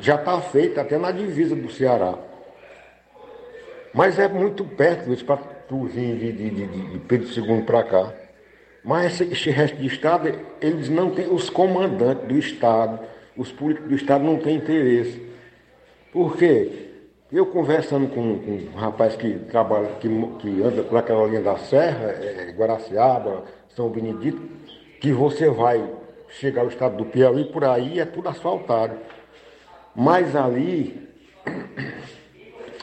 [0.00, 2.14] Já está feito até na divisa do Ceará.
[3.92, 8.12] Mas é muito perto isso para tu vir de, de, de, Pedro II para cá.
[8.84, 13.00] Mas esse, resto de estado, eles não têm, os comandantes do estado,
[13.36, 15.20] os políticos do estado não têm interesse.
[16.12, 16.86] Por quê?
[17.32, 20.08] Eu conversando com, com, um rapaz que trabalha, que,
[20.38, 24.40] que anda por aquela linha da serra, é, Guaraciaba, São Benedito,
[25.00, 25.82] que você vai
[26.28, 28.94] chegar ao estado do Piauí, por aí é tudo asfaltado.
[29.96, 31.08] Mas ali,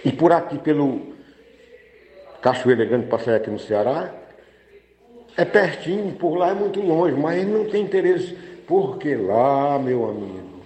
[0.03, 1.13] e por aqui pelo
[2.41, 4.11] Cachoeira Grande, passei aqui no Ceará,
[5.37, 8.35] é pertinho, por lá é muito longe, mas não tem interesse,
[8.67, 10.61] porque lá, meu amigo,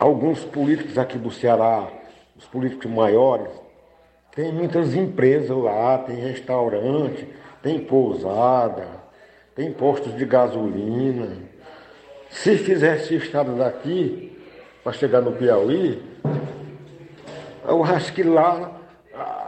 [0.00, 1.88] alguns políticos aqui do Ceará,
[2.36, 3.50] os políticos maiores,
[4.34, 7.28] tem muitas empresas lá, tem restaurante,
[7.62, 8.88] tem pousada,
[9.54, 11.36] tem postos de gasolina.
[12.30, 14.33] Se fizesse estrada daqui,
[14.84, 16.02] para chegar no Piauí,
[17.66, 18.70] eu acho que lá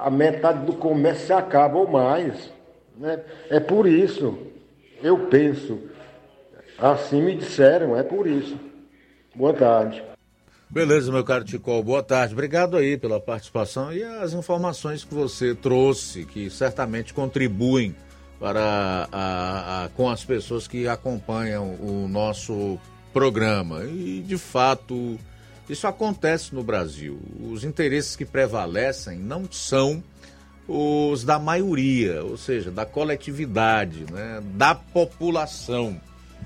[0.03, 2.51] a metade do comércio se acaba ou mais.
[2.97, 3.21] Né?
[3.51, 4.39] É por isso,
[5.03, 5.79] eu penso,
[6.79, 8.59] assim me disseram, é por isso.
[9.35, 10.03] Boa tarde.
[10.69, 12.33] Beleza, meu caro Ticol, boa tarde.
[12.33, 17.95] Obrigado aí pela participação e as informações que você trouxe, que certamente contribuem
[18.41, 22.79] para a, a, com as pessoas que acompanham o nosso
[23.17, 23.83] programa.
[23.87, 25.19] E, de fato,
[25.71, 27.19] isso acontece no Brasil.
[27.51, 30.05] Os interesses que prevalecem não são
[30.69, 35.99] os da maioria, ou seja, da coletividade, né, da população,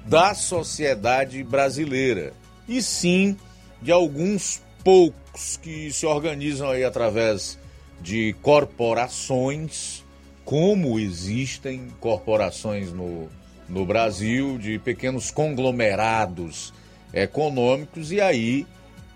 [0.06, 2.32] da sociedade brasileira,
[2.68, 3.36] e sim
[3.82, 7.58] de alguns poucos que se organizam aí através
[8.00, 10.04] de corporações,
[10.44, 13.28] como existem corporações no,
[13.70, 16.72] no Brasil, de pequenos conglomerados
[17.12, 18.66] econômicos, e aí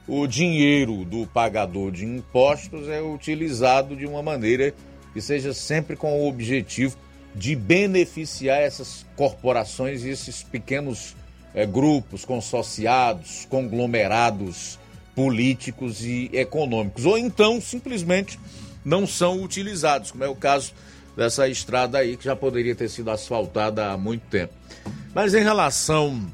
[0.06, 4.72] o dinheiro do pagador de impostos é utilizado de uma maneira
[5.12, 6.96] que seja sempre com o objetivo
[7.34, 11.16] de beneficiar essas corporações e esses pequenos
[11.52, 14.78] é, grupos consociados, conglomerados
[15.14, 18.38] políticos e econômicos, ou então simplesmente
[18.84, 20.74] não são utilizados, como é o caso
[21.16, 24.54] dessa estrada aí que já poderia ter sido asfaltada há muito tempo.
[25.14, 26.30] Mas em relação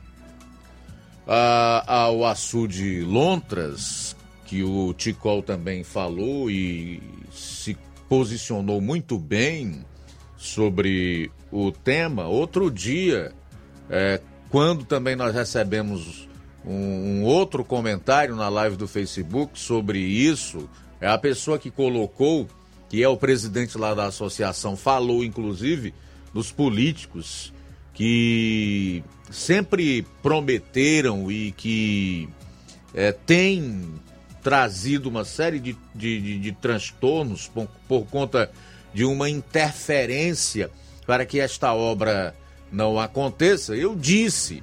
[1.27, 7.77] a, ao açude Lontras, que o Ticol também falou e se
[8.09, 9.85] posicionou muito bem
[10.36, 13.32] sobre o tema, outro dia,
[13.89, 16.28] é, quando também nós recebemos
[16.65, 16.73] um,
[17.20, 20.69] um outro comentário na live do Facebook sobre isso,
[21.01, 22.48] é a pessoa que colocou,
[22.91, 25.95] que é o presidente lá da associação, falou inclusive
[26.35, 27.53] dos políticos
[27.95, 32.29] que sempre prometeram e que
[32.93, 33.95] é, têm
[34.43, 38.51] trazido uma série de, de, de, de transtornos por, por conta
[38.93, 40.71] de uma interferência
[41.07, 42.35] para que esta obra
[42.73, 43.77] não aconteça.
[43.77, 44.62] Eu disse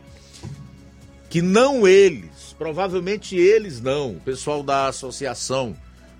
[1.29, 5.75] que não eles, provavelmente eles não, o pessoal da associação,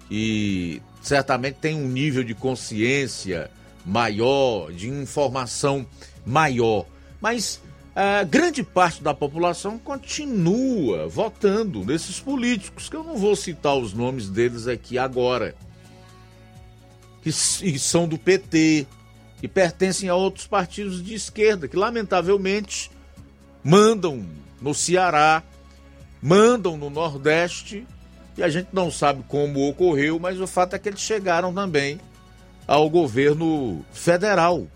[0.08, 3.50] que certamente tem um nível de consciência
[3.86, 5.88] maior, de informação
[6.26, 6.86] maior.
[7.22, 7.62] Mas
[7.96, 13.94] a grande parte da população continua votando nesses políticos, que eu não vou citar os
[13.94, 15.56] nomes deles aqui agora,
[17.24, 17.32] que
[17.80, 18.86] são do PT,
[19.40, 22.92] que pertencem a outros partidos de esquerda, que lamentavelmente
[23.64, 24.26] mandam
[24.62, 25.42] no Ceará,
[26.22, 27.88] mandam no Nordeste,
[28.38, 32.00] e a gente não sabe como ocorreu, mas o fato é que eles chegaram também
[32.68, 34.68] ao governo federal.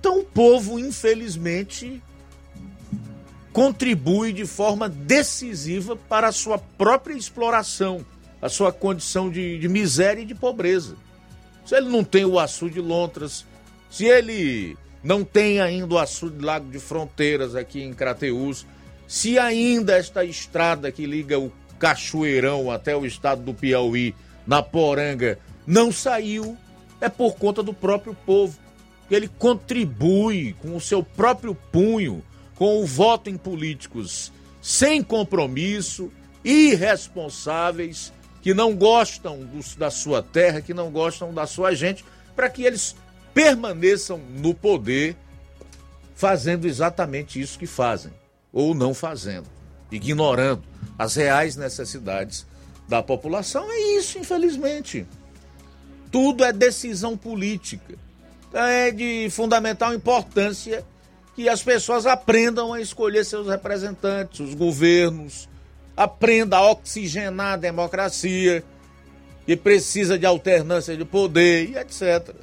[0.00, 2.02] Então o povo, infelizmente,
[3.52, 8.06] contribui de forma decisiva para a sua própria exploração,
[8.40, 10.96] a sua condição de, de miséria e de pobreza.
[11.66, 13.44] Se ele não tem o açude Lontras,
[13.90, 18.66] se ele não tem ainda o açude Lago de Fronteiras aqui em Crateús,
[19.06, 24.14] se ainda esta estrada que liga o Cachoeirão até o estado do Piauí,
[24.46, 26.56] na Poranga, não saiu,
[27.00, 28.58] é por conta do próprio povo.
[29.10, 32.22] Ele contribui com o seu próprio punho
[32.54, 36.10] com o voto em políticos sem compromisso,
[36.44, 42.50] irresponsáveis, que não gostam dos, da sua terra, que não gostam da sua gente, para
[42.50, 42.94] que eles
[43.32, 45.16] permaneçam no poder
[46.14, 48.12] fazendo exatamente isso que fazem,
[48.52, 49.46] ou não fazendo,
[49.90, 50.62] ignorando
[50.98, 52.46] as reais necessidades
[52.88, 53.70] da população.
[53.70, 55.06] É isso, infelizmente.
[56.10, 57.94] Tudo é decisão política.
[58.52, 60.84] É de fundamental importância
[61.36, 65.48] que as pessoas aprendam a escolher seus representantes, os governos,
[65.96, 68.64] aprenda a oxigenar a democracia,
[69.46, 72.34] que precisa de alternância de poder e etc.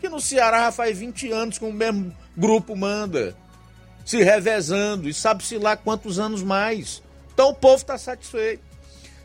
[0.00, 3.36] Que no Ceará faz 20 anos que o mesmo grupo manda,
[4.04, 7.02] se revezando, e sabe-se lá quantos anos mais.
[7.32, 8.62] Então o povo está satisfeito.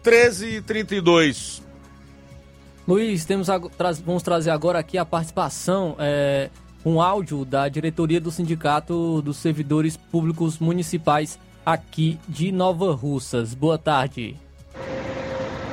[0.04, 1.62] 13 e 32.
[2.88, 3.48] Luiz, temos,
[4.06, 5.96] vamos trazer agora aqui a participação.
[6.00, 6.50] É
[6.86, 13.54] um áudio da diretoria do Sindicato dos Servidores Públicos Municipais aqui de Nova Russas.
[13.54, 14.38] Boa tarde.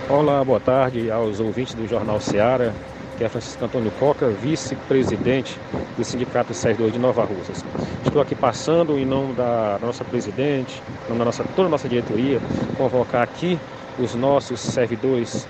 [0.09, 2.75] Olá, boa tarde aos ouvintes do Jornal Seara,
[3.17, 5.59] que é Francisco Antônio Coca, vice-presidente
[5.97, 7.65] do Sindicato dos Servidores de Nova Russas.
[8.05, 11.89] Estou aqui passando em nome da nossa presidente, em nome da nossa, toda a nossa
[11.89, 12.41] diretoria,
[12.77, 13.59] convocar aqui
[13.99, 15.47] os nossos servidores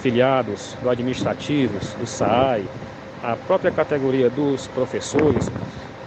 [0.00, 2.64] filiados do administrativo, do SAAI,
[3.22, 5.50] a própria categoria dos professores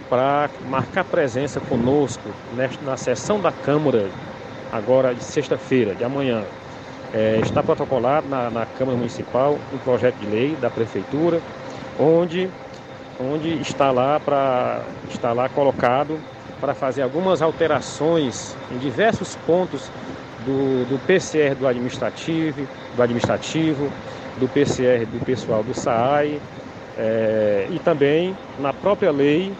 [0.08, 2.22] para marcar presença conosco
[2.54, 4.08] nesta, na sessão da Câmara,
[4.70, 6.44] agora de sexta-feira, de amanhã.
[7.14, 11.42] É, está protocolado na, na, Câmara Municipal um projeto de lei da Prefeitura,
[12.00, 12.48] onde,
[13.20, 16.18] onde está, lá pra, está lá colocado
[16.58, 19.90] para fazer algumas alterações em diversos pontos
[20.46, 22.66] do, do PCR do administrativo,
[22.96, 23.90] do administrativo,
[24.38, 26.40] do PCR do pessoal do SAAI,
[26.96, 29.52] é, e também na própria lei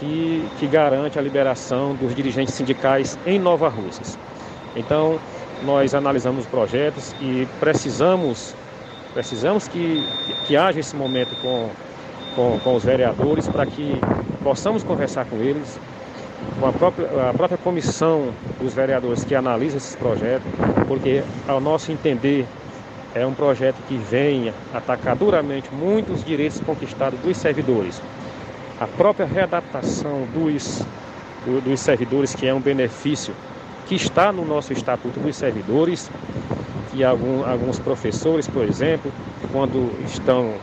[0.00, 4.18] que, que garante a liberação dos dirigentes sindicais em Nova Russas.
[4.76, 5.18] Então,
[5.64, 8.54] nós analisamos os projetos e precisamos,
[9.12, 10.06] precisamos que,
[10.46, 11.70] que haja esse momento com,
[12.34, 14.00] com, com os vereadores para que
[14.42, 15.78] possamos conversar com eles,
[16.60, 20.46] com a própria, a própria comissão dos vereadores que analisa esses projetos,
[20.86, 22.46] porque, ao nosso entender,
[23.14, 28.00] é um projeto que vem atacar duramente muitos direitos conquistados dos servidores.
[28.80, 30.82] A própria readaptação dos,
[31.64, 33.34] dos servidores, que é um benefício
[33.88, 36.10] que está no nosso Estatuto dos Servidores,
[36.92, 39.10] que algum, alguns professores, por exemplo,
[39.50, 40.54] quando estão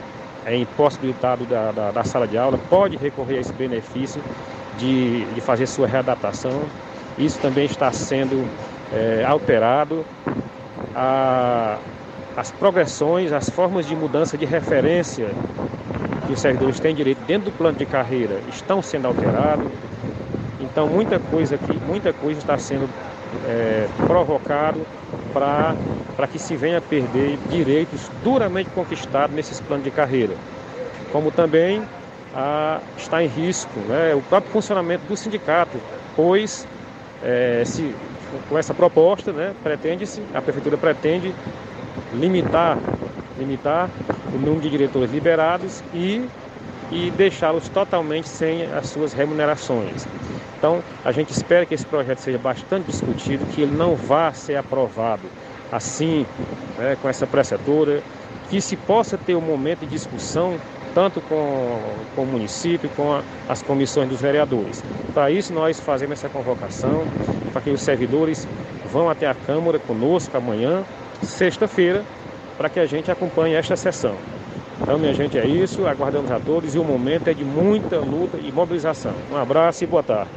[0.46, 4.22] é impossibilitado da, da, da, sala de aula pode recorrer a esse benefício
[4.78, 6.62] de, de fazer sua readaptação.
[7.18, 8.48] Isso também está sendo
[8.94, 10.06] é, alterado.
[10.96, 11.80] A,
[12.38, 15.32] as progressões, as formas de mudança de referência
[16.28, 19.66] que os servidores têm direito dentro do plano de carreira estão sendo alteradas.
[20.60, 22.88] Então muita coisa aqui, muita coisa está sendo
[23.48, 24.86] é, provocado
[25.34, 30.34] para que se venha a perder direitos duramente conquistados nesses planos de carreira.
[31.12, 31.82] Como também
[32.34, 35.78] a, está em risco né, o próprio funcionamento do sindicato,
[36.16, 36.68] pois
[37.24, 37.94] é, se,
[38.50, 41.34] com essa proposta né, pretende-se, a prefeitura pretende
[42.14, 42.78] limitar,
[43.38, 43.90] limitar
[44.34, 46.26] o número de diretores liberados e,
[46.92, 50.08] e deixá-los totalmente sem as suas remunerações.
[50.66, 54.56] Então, a gente espera que esse projeto seja bastante discutido, que ele não vá ser
[54.56, 55.22] aprovado
[55.72, 56.26] assim,
[56.76, 58.02] né, com essa preceptora,
[58.50, 60.58] que se possa ter um momento de discussão
[60.96, 61.80] tanto com,
[62.16, 64.84] com o município, com a, as comissões dos vereadores.
[65.14, 67.06] Para isso, nós fazemos essa convocação,
[67.54, 68.48] para que os servidores
[68.92, 70.84] vão até a Câmara conosco amanhã,
[71.22, 72.04] sexta-feira,
[72.58, 74.16] para que a gente acompanhe esta sessão.
[74.82, 75.86] Então, minha gente, é isso.
[75.86, 79.14] Aguardamos a todos e o momento é de muita luta e mobilização.
[79.32, 80.30] Um abraço e boa tarde.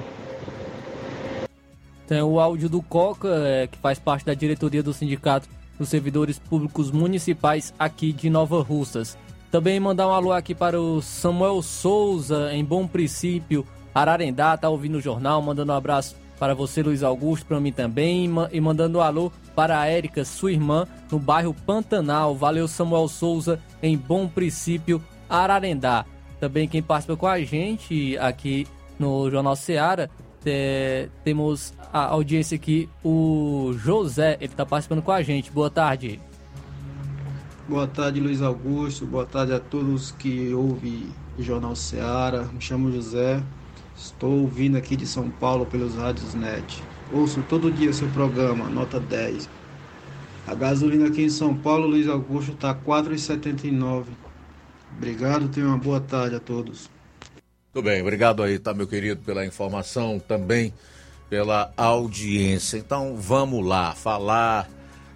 [2.09, 5.47] Tem o áudio do Coca, é, que faz parte da diretoria do Sindicato
[5.79, 9.17] dos Servidores Públicos Municipais aqui de Nova Russas.
[9.51, 14.97] Também mandar um alô aqui para o Samuel Souza, em Bom Princípio, Ararendá, tá ouvindo
[14.97, 19.03] o jornal, mandando um abraço para você, Luiz Augusto, para mim também, e mandando um
[19.03, 22.35] alô para a Érica, sua irmã, no bairro Pantanal.
[22.35, 26.07] Valeu, Samuel Souza, em Bom Princípio, Ararendá.
[26.41, 28.67] Também quem participa com a gente aqui
[28.99, 30.09] no Jornal Seara,
[30.49, 35.51] é, temos a audiência aqui, o José, ele está participando com a gente.
[35.51, 36.21] Boa tarde.
[37.69, 39.05] Boa tarde, Luiz Augusto.
[39.05, 41.09] Boa tarde a todos que ouvem
[41.39, 42.45] o Jornal Seara.
[42.45, 43.43] Me chamo José.
[43.97, 46.83] Estou ouvindo aqui de São Paulo pelos rádios net.
[47.13, 49.49] Ouço todo dia seu programa, nota 10.
[50.47, 54.05] A gasolina aqui em São Paulo, Luiz Augusto, está 4,79.
[54.97, 56.89] Obrigado, tenha uma boa tarde a todos.
[57.79, 60.75] Tudo bem, obrigado aí, tá, meu querido, pela informação, também
[61.31, 62.77] pela audiência.
[62.77, 64.69] Então vamos lá, falar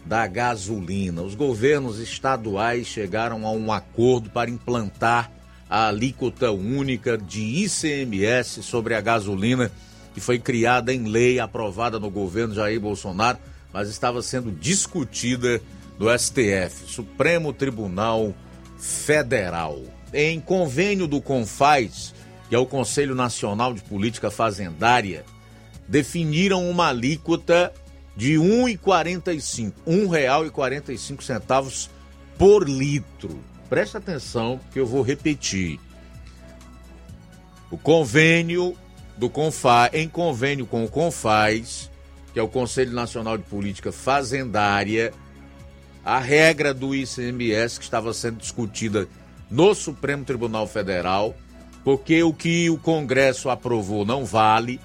[0.07, 1.23] da gasolina.
[1.23, 5.29] Os governos estaduais chegaram a um acordo para implantar
[5.69, 9.69] a alíquota única de ICMS sobre a gasolina,
[10.15, 13.39] que foi criada em lei, aprovada no governo Jair Bolsonaro,
[13.73, 15.61] mas estava sendo discutida
[15.99, 18.33] no STF, Supremo Tribunal
[18.79, 19.83] Federal.
[20.15, 22.15] Em convênio do CONFAS,
[22.53, 25.25] que é o Conselho Nacional de Política Fazendária,
[25.89, 27.73] definiram uma alíquota
[28.15, 30.07] de R$ 1,45, R$
[30.51, 31.89] 1,45
[32.37, 33.43] por litro.
[33.71, 35.81] Preste atenção que eu vou repetir.
[37.71, 38.77] O convênio
[39.17, 41.91] do Confaz, em convênio com o Confaz,
[42.35, 45.15] que é o Conselho Nacional de Política Fazendária,
[46.05, 49.09] a regra do ICMS que estava sendo discutida
[49.51, 51.35] no Supremo Tribunal Federal,
[51.85, 54.81] porque o que o Congresso aprovou não vale.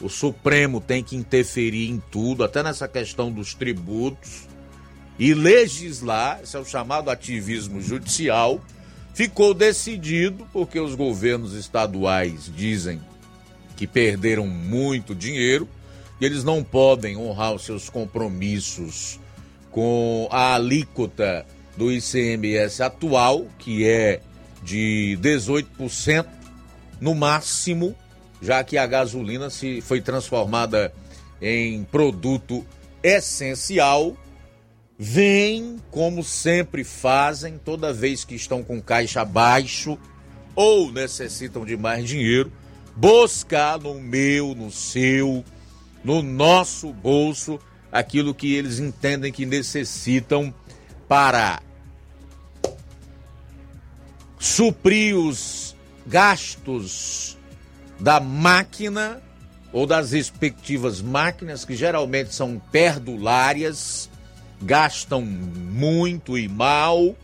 [0.00, 4.48] O Supremo tem que interferir em tudo, até nessa questão dos tributos,
[5.18, 8.58] e legislar, esse é o chamado ativismo judicial,
[9.12, 13.00] ficou decidido porque os governos estaduais dizem
[13.76, 15.68] que perderam muito dinheiro
[16.18, 19.20] e eles não podem honrar os seus compromissos
[19.70, 21.46] com a alíquota
[21.76, 24.20] do ICMS atual, que é
[24.62, 26.26] de 18%
[27.00, 27.96] no máximo
[28.40, 30.92] já que a gasolina se foi transformada
[31.40, 32.64] em produto
[33.02, 34.16] essencial,
[34.98, 39.98] vem, como sempre fazem, toda vez que estão com caixa baixo
[40.54, 42.52] ou necessitam de mais dinheiro,
[42.96, 45.44] buscar no meu, no seu,
[46.02, 47.58] no nosso bolso
[47.92, 50.54] aquilo que eles entendem que necessitam
[51.08, 51.60] para
[54.40, 55.76] suprir os
[56.06, 57.38] gastos
[58.00, 59.22] da máquina
[59.70, 64.10] ou das respectivas máquinas, que geralmente são perdulárias,
[64.62, 67.14] gastam muito e mal,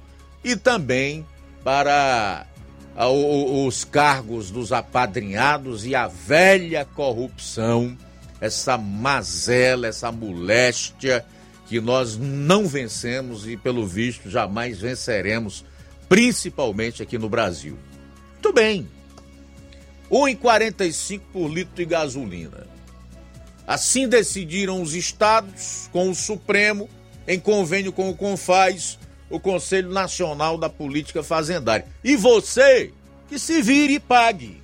[0.44, 1.26] e também
[1.64, 2.46] para
[3.64, 7.96] os cargos dos apadrinhados e a velha corrupção,
[8.40, 11.24] essa mazela, essa moléstia
[11.66, 15.64] que nós não vencemos e, pelo visto, jamais venceremos,
[16.08, 17.78] principalmente aqui no Brasil.
[18.34, 18.88] Muito bem,
[20.10, 22.66] 1,45 por litro de gasolina.
[23.66, 26.88] Assim decidiram os estados, com o Supremo,
[27.26, 31.86] em convênio com o Confaz, o Conselho Nacional da Política Fazendária.
[32.04, 32.92] E você
[33.28, 34.62] que se vire e pague.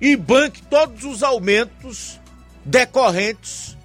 [0.00, 2.20] E banque todos os aumentos
[2.64, 3.76] decorrentes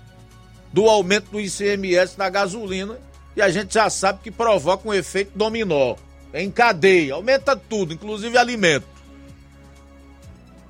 [0.73, 2.99] do aumento do ICMS na gasolina,
[3.39, 5.95] e a gente já sabe que provoca um efeito dominó.
[6.33, 8.85] Em cadeia, aumenta tudo, inclusive alimento.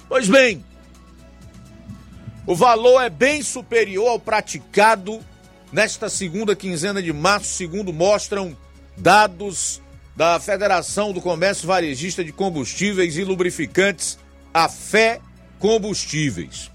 [0.07, 0.63] Pois bem,
[2.45, 5.19] o valor é bem superior ao praticado
[5.71, 8.55] nesta segunda quinzena de março, segundo mostram
[8.95, 9.81] dados
[10.15, 14.19] da Federação do Comércio Varejista de Combustíveis e Lubrificantes,
[14.53, 15.19] a Fé
[15.57, 16.69] Combustíveis.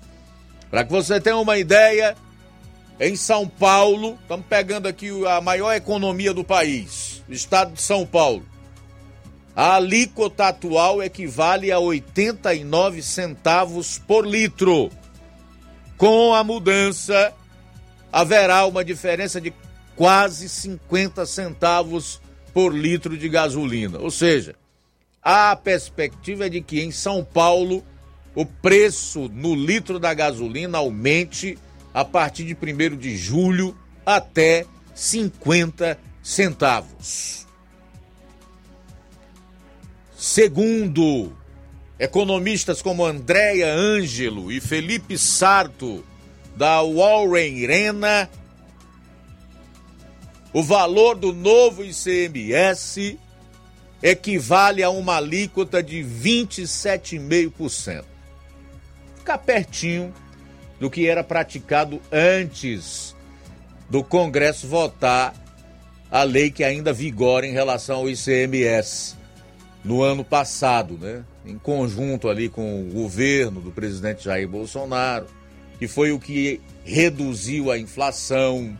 [0.72, 2.16] Para que você tenha uma ideia,
[2.98, 8.06] em São Paulo, estamos pegando aqui a maior economia do país, o estado de São
[8.06, 8.44] Paulo.
[9.56, 14.90] A alíquota atual equivale a 89 centavos por litro.
[15.96, 17.32] Com a mudança,
[18.12, 19.52] haverá uma diferença de
[19.94, 22.20] quase 50 centavos
[22.52, 23.98] por litro de gasolina.
[23.98, 24.56] Ou seja,
[25.22, 27.84] a perspectiva é de que em São Paulo
[28.34, 31.56] o preço no litro da gasolina aumente
[31.94, 37.46] a partir de 1 de julho até 50 centavos.
[40.16, 41.32] Segundo
[41.98, 46.04] economistas como Andréia Ângelo e Felipe Sarto,
[46.56, 48.28] da Warren Rena,
[50.52, 53.18] o valor do novo ICMS
[54.02, 58.04] equivale a uma alíquota de 27,5%.
[59.16, 60.12] Fica pertinho
[60.84, 63.16] do que era praticado antes
[63.88, 65.34] do Congresso votar
[66.10, 69.16] a lei que ainda vigora em relação ao ICMS
[69.82, 71.24] no ano passado, né?
[71.46, 75.24] Em conjunto ali com o governo do presidente Jair Bolsonaro,
[75.78, 78.78] que foi o que reduziu a inflação,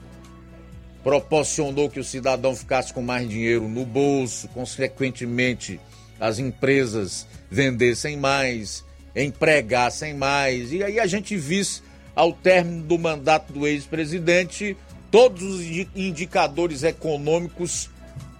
[1.02, 5.80] proporcionou que o cidadão ficasse com mais dinheiro no bolso, consequentemente
[6.20, 8.84] as empresas vendessem mais,
[9.16, 10.70] empregassem mais.
[10.70, 11.80] E aí a gente visse,
[12.14, 14.76] ao término do mandato do ex-presidente,
[15.10, 15.60] todos os
[15.94, 17.90] indicadores econômicos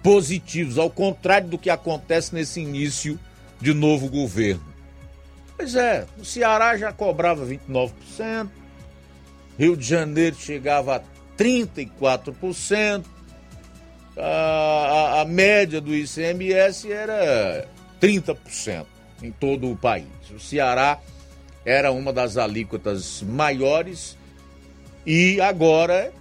[0.01, 3.19] positivos, ao contrário do que acontece nesse início
[3.59, 4.63] de novo governo.
[5.57, 8.49] Pois é, o Ceará já cobrava 29%,
[9.57, 11.01] Rio de Janeiro chegava a
[11.37, 13.05] 34%,
[14.17, 17.67] a, a, a média do ICMS era
[18.01, 18.85] 30%
[19.21, 20.07] em todo o país.
[20.31, 20.99] O Ceará
[21.65, 24.15] era uma das alíquotas maiores.
[25.05, 26.13] E agora,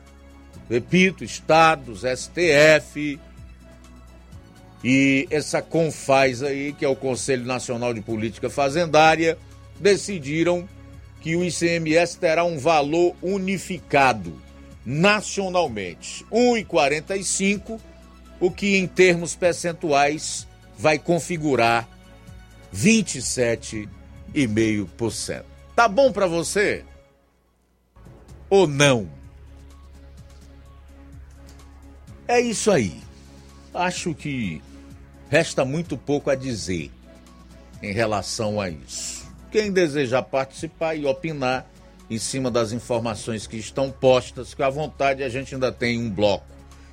[0.69, 3.21] repito, estados, STF
[4.83, 9.39] e essa Confaz aí, que é o Conselho Nacional de Política Fazendária,
[9.79, 10.69] decidiram
[11.21, 14.39] que o ICMS terá um valor unificado
[14.85, 17.81] nacionalmente, 1,45,
[18.39, 20.47] o que em termos percentuais
[20.77, 21.89] vai configurar
[24.35, 25.45] 27,5%.
[25.75, 26.85] Tá bom para você?
[28.51, 29.09] Ou não?
[32.27, 33.01] É isso aí.
[33.73, 34.63] Acho que
[35.29, 36.91] resta muito pouco a dizer
[37.83, 39.25] em relação a isso.
[39.51, 41.67] Quem desejar participar e opinar
[42.09, 46.11] em cima das informações que estão postas, que à vontade a gente ainda tem um
[46.11, 46.47] bloco.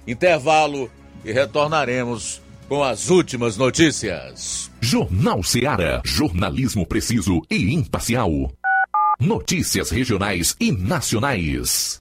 [0.07, 0.89] Intervalo
[1.23, 2.41] e retornaremos
[2.72, 4.72] com as últimas notícias.
[4.80, 6.02] Jornal Seara.
[6.06, 8.31] Jornalismo preciso e imparcial.
[9.19, 12.01] Notícias regionais e nacionais.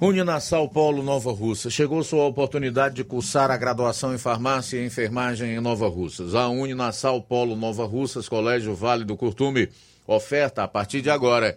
[0.00, 1.70] Uninasal Polo Nova Russa.
[1.70, 6.34] Chegou sua oportunidade de cursar a graduação em farmácia e enfermagem em Nova Russas.
[6.34, 9.68] A Uninasal Polo Nova Russas, Colégio Vale do Curtume,
[10.08, 11.56] oferta a partir de agora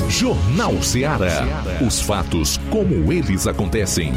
[0.09, 1.45] Jornal Ceará.
[1.87, 4.15] Os fatos como eles acontecem.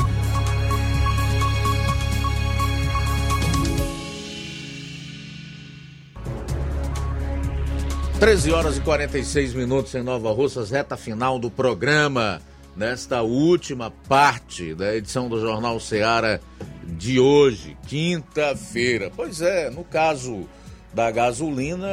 [8.20, 12.42] 13 horas e 46 minutos em Nova Russas, reta final do programa,
[12.76, 16.42] nesta última parte da edição do Jornal Seara
[16.84, 19.10] de hoje, quinta-feira.
[19.16, 20.50] Pois é, no caso
[20.94, 21.88] da gasolina,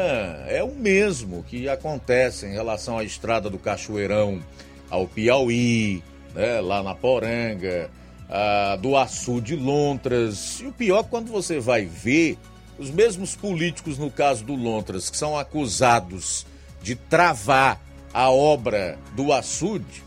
[0.49, 4.43] é o mesmo que acontece em relação à estrada do Cachoeirão
[4.91, 6.03] ao Piauí,
[6.35, 7.89] né, lá na Poranga,
[8.29, 10.59] a, do Açu de Lontras.
[10.61, 12.37] E o pior, quando você vai ver
[12.79, 16.47] os mesmos políticos, no caso do Lontras, que são acusados
[16.83, 17.81] de travar
[18.13, 20.03] a obra do açude,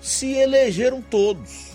[0.00, 1.72] se elegeram todos.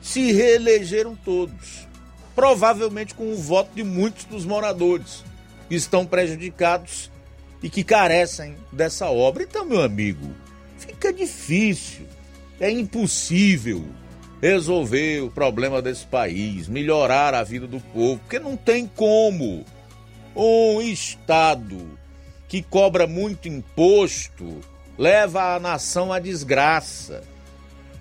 [0.00, 1.86] Se reelegeram todos.
[2.34, 5.24] Provavelmente com o voto de muitos dos moradores
[5.68, 7.10] que estão prejudicados
[7.62, 9.42] e que carecem dessa obra.
[9.42, 10.34] Então, meu amigo,
[10.78, 12.06] fica difícil,
[12.60, 13.84] é impossível
[14.44, 19.64] resolver o problema desse país, melhorar a vida do povo, porque não tem como
[20.36, 21.98] um Estado
[22.46, 24.60] que cobra muito imposto
[24.98, 27.22] leva a nação à desgraça.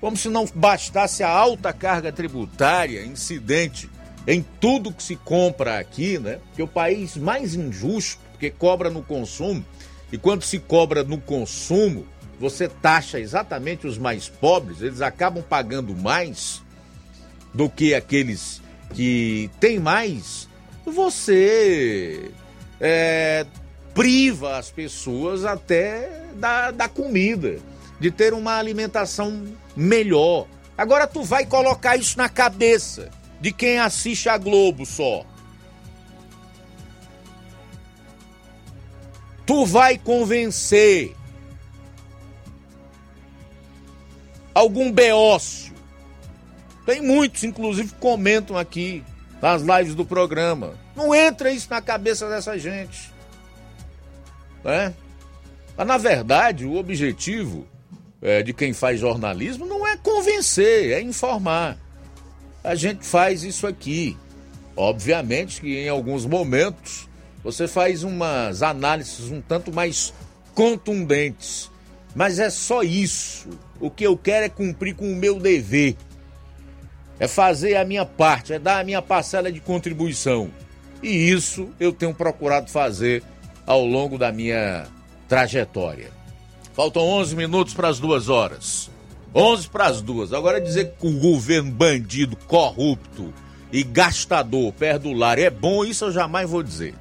[0.02, 3.90] Como se não bastasse a alta carga tributária incidente
[4.28, 6.40] em tudo que se compra aqui, né?
[6.58, 9.64] Que o país mais injusto, porque cobra no consumo,
[10.12, 12.06] e quando se cobra no consumo,
[12.44, 16.62] você taxa exatamente os mais pobres, eles acabam pagando mais
[17.54, 18.62] do que aqueles
[18.94, 20.50] que têm mais,
[20.86, 22.32] você
[22.82, 23.46] é,
[23.94, 27.60] priva as pessoas até da, da comida,
[27.98, 30.46] de ter uma alimentação melhor.
[30.78, 33.10] Agora tu vai colocar isso na cabeça
[33.40, 35.26] de quem assiste a Globo só.
[39.46, 41.16] Tu vai convencer
[44.54, 45.74] algum beócio.
[46.86, 49.04] Tem muitos, inclusive, comentam aqui
[49.42, 50.74] nas lives do programa.
[50.96, 53.12] Não entra isso na cabeça dessa gente.
[54.64, 54.94] Né?
[55.76, 57.68] Mas, na verdade, o objetivo
[58.22, 61.78] é, de quem faz jornalismo não é convencer, é informar.
[62.64, 64.18] A gente faz isso aqui.
[64.76, 67.08] Obviamente que em alguns momentos
[67.44, 70.14] você faz umas análises um tanto mais
[70.56, 71.70] contundentes.
[72.16, 73.50] Mas é só isso.
[73.84, 75.98] O que eu quero é cumprir com o meu dever.
[77.20, 80.50] É fazer a minha parte, é dar a minha parcela de contribuição.
[81.02, 83.22] E isso eu tenho procurado fazer
[83.68, 84.88] ao longo da minha
[85.28, 86.12] trajetória.
[86.74, 88.90] Faltam 11 minutos para as duas horas.
[89.36, 90.32] 11 para as duas.
[90.32, 93.34] Agora dizer que o governo bandido, corrupto
[93.70, 96.96] e gastador perto do lar é bom, isso eu jamais vou dizer.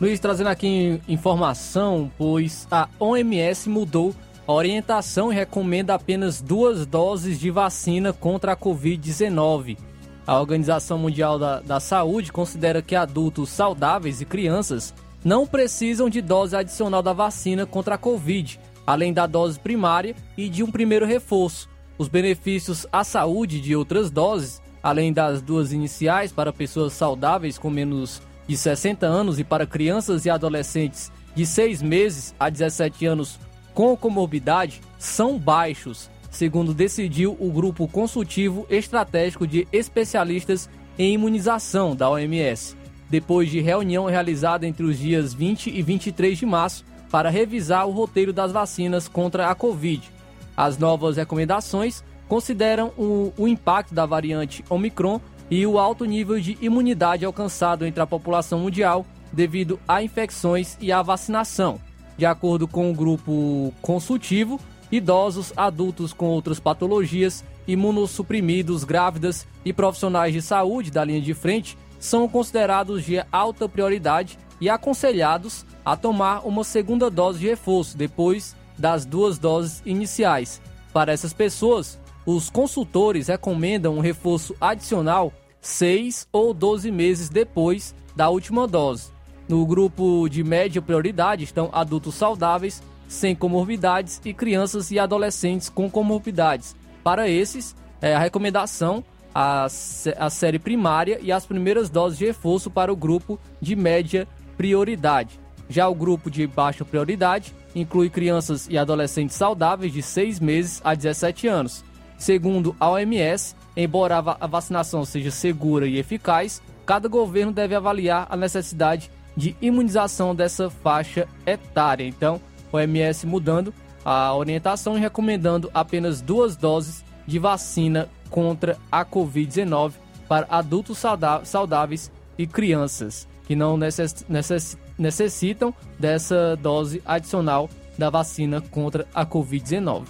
[0.00, 4.14] Luiz, trazendo aqui informação, pois a OMS mudou
[4.50, 9.78] a orientação recomenda apenas duas doses de vacina contra a Covid-19.
[10.26, 14.92] A Organização Mundial da, da Saúde considera que adultos saudáveis e crianças
[15.24, 20.48] não precisam de dose adicional da vacina contra a Covid, além da dose primária e
[20.48, 21.68] de um primeiro reforço.
[21.96, 27.70] Os benefícios à saúde de outras doses, além das duas iniciais para pessoas saudáveis com
[27.70, 33.38] menos de 60 anos e para crianças e adolescentes de 6 meses a 17 anos
[33.74, 40.68] com comorbidade são baixos, segundo decidiu o Grupo Consultivo Estratégico de Especialistas
[40.98, 42.76] em Imunização da OMS,
[43.08, 47.92] depois de reunião realizada entre os dias 20 e 23 de março para revisar o
[47.92, 50.08] roteiro das vacinas contra a Covid.
[50.56, 55.20] As novas recomendações consideram o, o impacto da variante Omicron
[55.50, 60.92] e o alto nível de imunidade alcançado entre a população mundial devido a infecções e
[60.92, 61.80] à vacinação.
[62.20, 64.60] De acordo com o grupo consultivo,
[64.92, 71.78] idosos, adultos com outras patologias, imunossuprimidos, grávidas e profissionais de saúde da linha de frente
[71.98, 78.54] são considerados de alta prioridade e aconselhados a tomar uma segunda dose de reforço depois
[78.76, 80.60] das duas doses iniciais.
[80.92, 85.32] Para essas pessoas, os consultores recomendam um reforço adicional
[85.62, 89.10] 6 ou 12 meses depois da última dose.
[89.50, 95.90] No grupo de média prioridade estão adultos saudáveis, sem comorbidades e crianças e adolescentes com
[95.90, 96.76] comorbidades.
[97.02, 99.02] Para esses, é a recomendação
[99.34, 104.28] a, a série primária e as primeiras doses de reforço para o grupo de média
[104.56, 105.40] prioridade.
[105.68, 110.94] Já o grupo de baixa prioridade inclui crianças e adolescentes saudáveis de 6 meses a
[110.94, 111.84] 17 anos.
[112.16, 118.36] Segundo a OMS, embora a vacinação seja segura e eficaz, cada governo deve avaliar a
[118.36, 122.04] necessidade de imunização dessa faixa etária.
[122.04, 122.40] Então,
[122.72, 123.72] o OMS mudando
[124.04, 129.92] a orientação e recomendando apenas duas doses de vacina contra a Covid-19
[130.28, 131.02] para adultos
[131.44, 139.26] saudáveis e crianças que não necess necess necessitam dessa dose adicional da vacina contra a
[139.26, 140.04] Covid-19.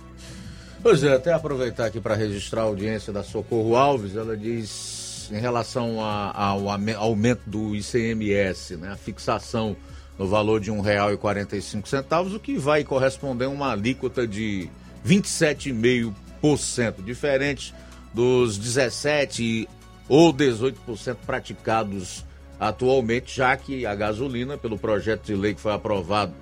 [0.82, 4.99] Pois é, até aproveitar aqui para registrar a audiência da Socorro Alves, ela diz
[5.31, 9.77] em relação a, ao aumento do ICMS, né, a fixação
[10.19, 14.69] no valor de R$ 1,45, o que vai corresponder a uma alíquota de
[15.07, 17.74] 27,5%, diferente
[18.12, 19.69] dos 17
[20.09, 22.27] ou 18% praticados
[22.59, 26.35] atualmente, já que a gasolina, pelo projeto de lei que foi aprovado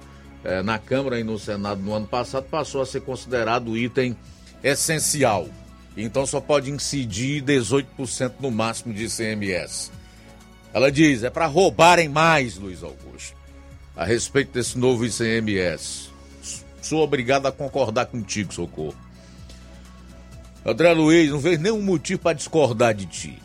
[0.43, 4.17] eh, na Câmara e no Senado no ano passado, passou a ser considerado item
[4.63, 5.49] essencial.
[6.01, 9.91] Então só pode incidir 18% no máximo de ICMS.
[10.73, 13.37] Ela diz, é para roubarem mais, Luiz Augusto,
[13.97, 16.11] a respeito desse novo ICMS.
[16.81, 18.95] Sou obrigado a concordar contigo, Socorro.
[20.65, 23.43] André Luiz, não vejo nenhum motivo para discordar de ti.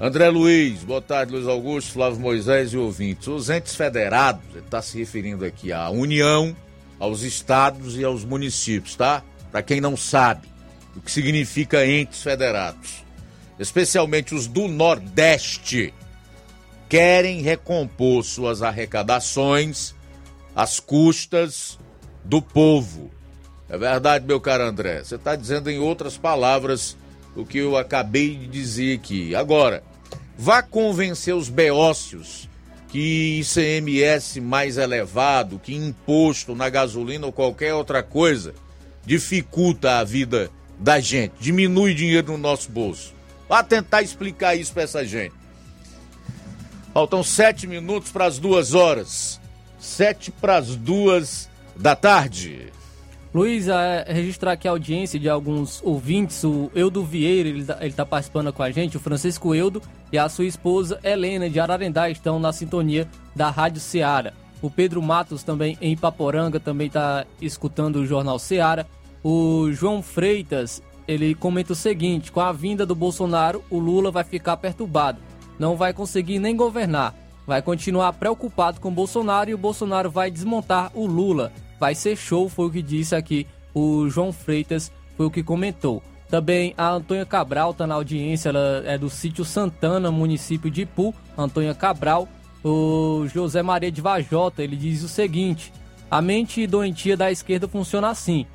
[0.00, 3.26] André Luiz, boa tarde, Luiz Augusto, Flávio Moisés e ouvintes.
[3.26, 6.56] Os entes federados, ele está se referindo aqui à União,
[7.00, 9.24] aos estados e aos municípios, tá?
[9.50, 10.51] Para quem não sabe
[10.96, 13.04] o que significa entes federados,
[13.58, 15.92] especialmente os do Nordeste,
[16.88, 19.94] querem recompor suas arrecadações
[20.54, 21.78] às custas
[22.24, 23.10] do povo
[23.72, 25.02] é verdade, meu caro André.
[25.02, 26.94] Você está dizendo em outras palavras
[27.34, 29.34] o que eu acabei de dizer aqui.
[29.34, 29.82] Agora,
[30.36, 32.50] vá convencer os beócios
[32.88, 38.52] que ICMS mais elevado, que imposto na gasolina ou qualquer outra coisa
[39.06, 40.50] dificulta a vida
[40.82, 43.14] da gente, diminui dinheiro no nosso bolso.
[43.48, 45.34] Vá tentar explicar isso para essa gente.
[46.92, 49.40] Faltam sete minutos para as duas horas.
[49.78, 52.72] Sete para as duas da tarde.
[53.32, 56.42] Luiz, é, registrar aqui a audiência de alguns ouvintes.
[56.44, 58.96] O Eudo Vieira, ele está tá participando com a gente.
[58.96, 59.80] O Francisco Eudo
[60.10, 64.32] e a sua esposa Helena de Ararendá estão na sintonia da Rádio Ceará.
[64.60, 68.84] O Pedro Matos, também em Paporanga, também está escutando o Jornal Ceará.
[69.22, 74.24] O João Freitas ele comenta o seguinte: com a vinda do Bolsonaro, o Lula vai
[74.24, 75.20] ficar perturbado,
[75.58, 77.14] não vai conseguir nem governar,
[77.46, 81.52] vai continuar preocupado com o Bolsonaro e o Bolsonaro vai desmontar o Lula.
[81.78, 86.02] Vai ser show, foi o que disse aqui o João Freitas, foi o que comentou.
[86.28, 91.14] Também a Antônia Cabral está na audiência, ela é do sítio Santana, município de Ipu.
[91.36, 92.26] Antônia Cabral,
[92.64, 95.72] o José Maria de Vajota, ele diz o seguinte:
[96.10, 98.46] a mente doentia da esquerda funciona assim.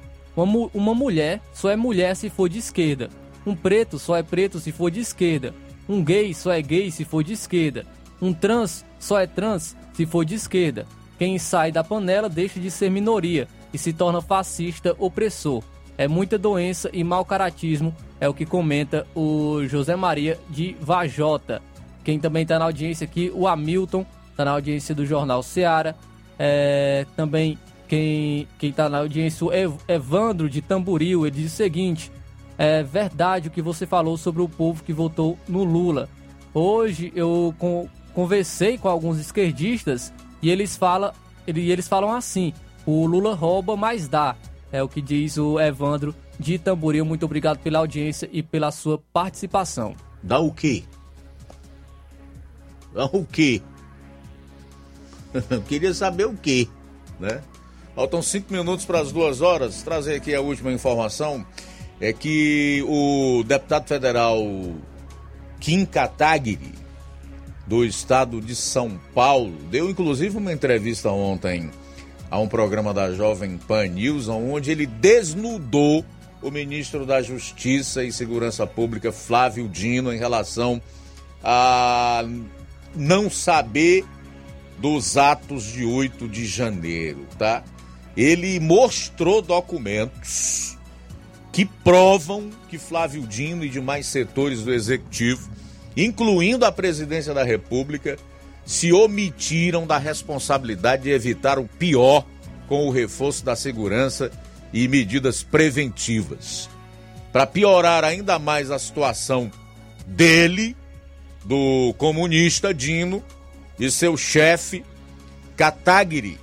[0.43, 3.09] Uma, uma mulher só é mulher se for de esquerda.
[3.45, 5.53] Um preto só é preto se for de esquerda.
[5.89, 7.85] Um gay só é gay se for de esquerda.
[8.21, 10.85] Um trans só é trans se for de esquerda.
[11.17, 15.63] Quem sai da panela deixa de ser minoria e se torna fascista opressor.
[15.97, 21.61] É muita doença e mau caratismo, é o que comenta o José Maria de Vajota.
[22.03, 25.95] Quem também está na audiência aqui, o Hamilton, está na audiência do Jornal Seara.
[26.37, 27.57] É, também
[27.87, 29.51] quem está na audiência, o
[29.87, 32.11] Evandro de Tamboril, ele diz o seguinte:
[32.57, 36.09] é verdade o que você falou sobre o povo que votou no Lula.
[36.53, 37.53] Hoje eu
[38.13, 40.11] conversei com alguns esquerdistas
[40.41, 41.11] e eles falam,
[41.47, 42.53] e eles falam assim:
[42.85, 44.35] o Lula rouba, mas dá.
[44.71, 47.05] É o que diz o Evandro de Tamboril.
[47.05, 49.95] Muito obrigado pela audiência e pela sua participação.
[50.21, 50.83] Dá o quê?
[52.93, 53.61] Dá o quê?
[55.67, 56.67] Queria saber o quê,
[57.19, 57.41] né?
[57.97, 59.81] Faltam cinco minutos para as duas horas.
[59.81, 61.43] Trazer aqui a última informação
[61.99, 64.39] é que o deputado federal
[65.59, 66.75] Kim Kataguiri,
[67.65, 71.71] do estado de São Paulo, deu inclusive uma entrevista ontem
[72.29, 76.05] a um programa da Jovem Pan News, onde ele desnudou
[76.39, 80.79] o ministro da Justiça e Segurança Pública, Flávio Dino, em relação
[81.43, 82.23] a
[82.95, 84.05] não saber
[84.77, 87.63] dos atos de 8 de janeiro, tá?
[88.17, 90.75] Ele mostrou documentos
[91.53, 95.47] que provam que Flávio Dino e demais setores do executivo,
[95.95, 98.17] incluindo a presidência da República,
[98.65, 102.25] se omitiram da responsabilidade de evitar o pior
[102.67, 104.31] com o reforço da segurança
[104.73, 106.67] e medidas preventivas.
[107.31, 109.51] Para piorar ainda mais a situação
[110.07, 110.75] dele,
[111.45, 113.23] do comunista Dino
[113.79, 114.83] e seu chefe
[115.55, 116.37] Kataguiri,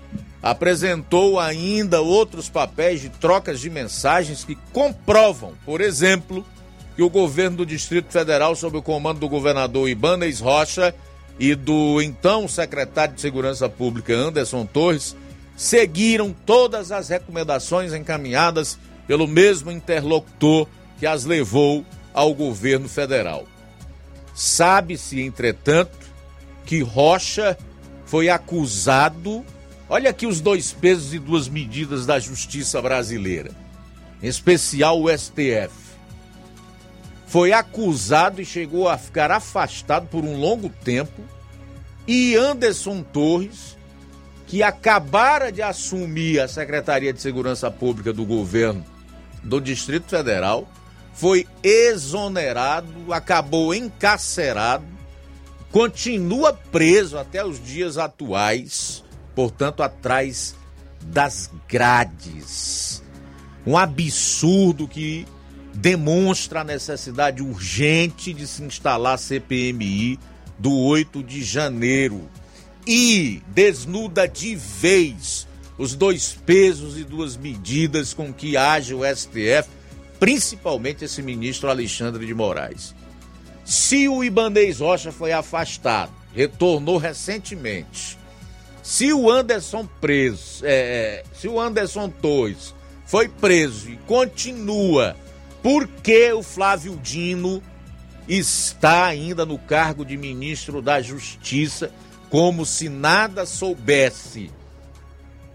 [0.45, 6.45] apresentou ainda outros papéis de trocas de mensagens que comprovam, por exemplo,
[6.95, 10.95] que o governo do Distrito Federal, sob o comando do governador Ibanez Rocha,
[11.41, 15.17] e do então secretário de Segurança Pública Anderson Torres
[15.57, 20.69] seguiram todas as recomendações encaminhadas pelo mesmo interlocutor
[20.99, 23.47] que as levou ao governo federal.
[24.35, 26.07] Sabe-se, entretanto,
[26.67, 27.57] que Rocha
[28.05, 29.43] foi acusado.
[29.89, 33.51] Olha aqui os dois pesos e duas medidas da justiça brasileira,
[34.23, 35.85] em especial o STF
[37.35, 41.21] foi acusado e chegou a ficar afastado por um longo tempo,
[42.07, 43.77] e Anderson Torres,
[44.47, 48.85] que acabara de assumir a Secretaria de Segurança Pública do governo
[49.43, 50.69] do Distrito Federal,
[51.13, 54.85] foi exonerado, acabou encarcerado,
[55.73, 59.03] continua preso até os dias atuais,
[59.35, 60.55] portanto, atrás
[61.03, 63.03] das grades.
[63.67, 65.27] Um absurdo que
[65.75, 70.19] demonstra a necessidade urgente de se instalar a CPMI
[70.59, 72.29] do 8 de janeiro
[72.87, 75.47] e desnuda de vez
[75.77, 79.69] os dois pesos e duas medidas com que age o STF,
[80.21, 82.95] principalmente esse ministro Alexandre de Moraes.
[83.65, 88.19] Se o Ibanez Rocha foi afastado, retornou recentemente.
[88.85, 92.75] Se o Anderson preso, é, é se o Anderson Torres
[93.07, 95.17] foi preso e continua
[95.63, 97.63] por que o Flávio Dino
[98.29, 101.91] está ainda no cargo de ministro da Justiça,
[102.29, 104.51] como se nada soubesse?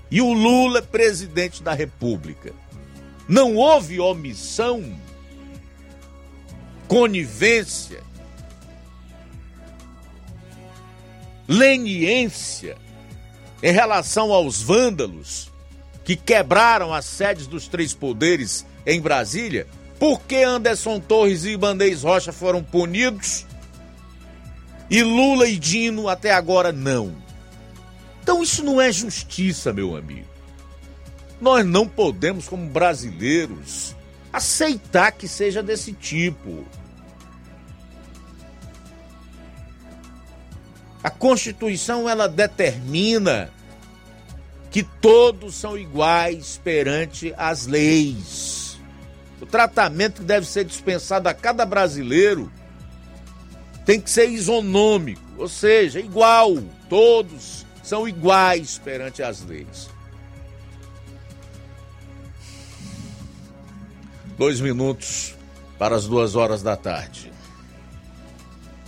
[0.10, 2.52] E o Lula, presidente da República.
[3.28, 5.00] Não houve omissão,
[6.88, 8.02] conivência,
[11.48, 12.89] leniência
[13.62, 15.50] em relação aos vândalos
[16.04, 19.68] que quebraram as sedes dos três poderes em Brasília?
[20.00, 23.46] Por que Anderson Torres e Ibanez Rocha foram punidos
[24.90, 27.14] e Lula e Dino até agora não?
[28.24, 30.28] Então isso não é justiça, meu amigo.
[31.42, 33.96] Nós não podemos, como brasileiros,
[34.32, 36.66] aceitar que seja desse tipo.
[41.04, 43.50] A Constituição ela determina
[44.70, 48.78] que todos são iguais perante as leis.
[49.42, 52.52] O tratamento que deve ser dispensado a cada brasileiro
[53.86, 56.58] tem que ser isonômico, ou seja, igual.
[56.90, 59.90] Todos são iguais perante as leis.
[64.38, 65.36] Dois minutos
[65.78, 67.32] para as duas horas da tarde.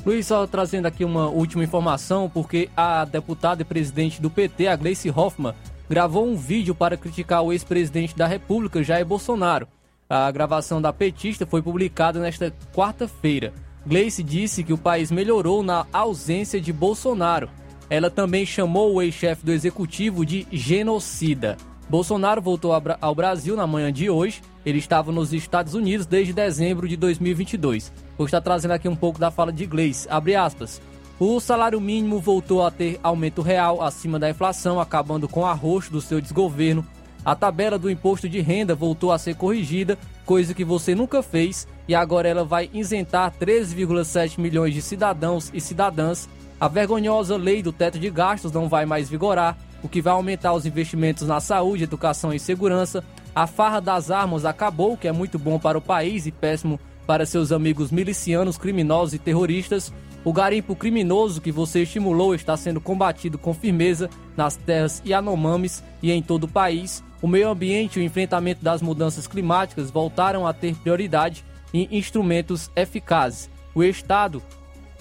[0.03, 4.75] Luiz, só trazendo aqui uma última informação, porque a deputada e presidente do PT, a
[4.75, 5.53] Gleice Hoffmann,
[5.87, 9.67] gravou um vídeo para criticar o ex-presidente da República, Jair Bolsonaro.
[10.09, 13.53] A gravação da petista foi publicada nesta quarta-feira.
[13.85, 17.47] Gleice disse que o país melhorou na ausência de Bolsonaro.
[17.87, 21.57] Ela também chamou o ex-chefe do executivo de genocida.
[21.89, 22.71] Bolsonaro voltou
[23.01, 24.41] ao Brasil na manhã de hoje.
[24.65, 27.91] Ele estava nos Estados Unidos desde dezembro de 2022.
[28.21, 30.07] Vou estar trazendo aqui um pouco da fala de Gleice.
[30.07, 30.79] Abre aspas.
[31.19, 35.91] O salário mínimo voltou a ter aumento real acima da inflação, acabando com o arroxo
[35.91, 36.85] do seu desgoverno.
[37.25, 41.67] A tabela do imposto de renda voltou a ser corrigida, coisa que você nunca fez,
[41.87, 46.29] e agora ela vai isentar 13,7 milhões de cidadãos e cidadãs.
[46.59, 50.53] A vergonhosa lei do teto de gastos não vai mais vigorar, o que vai aumentar
[50.53, 53.03] os investimentos na saúde, educação e segurança.
[53.33, 56.90] A farra das armas acabou, que é muito bom para o país e péssimo para
[57.25, 59.91] seus amigos milicianos, criminosos e terroristas.
[60.23, 66.11] O garimpo criminoso que você estimulou está sendo combatido com firmeza nas terras Yanomamis e
[66.11, 67.03] em todo o país.
[67.21, 71.43] O meio ambiente e o enfrentamento das mudanças climáticas voltaram a ter prioridade
[71.73, 73.49] em instrumentos eficazes.
[73.75, 74.41] O Estado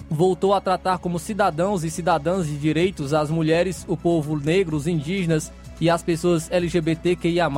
[0.09, 4.87] voltou a tratar como cidadãos e cidadãs de direitos as mulheres, o povo negro, os
[4.87, 7.49] indígenas e as pessoas LGBTQIA+.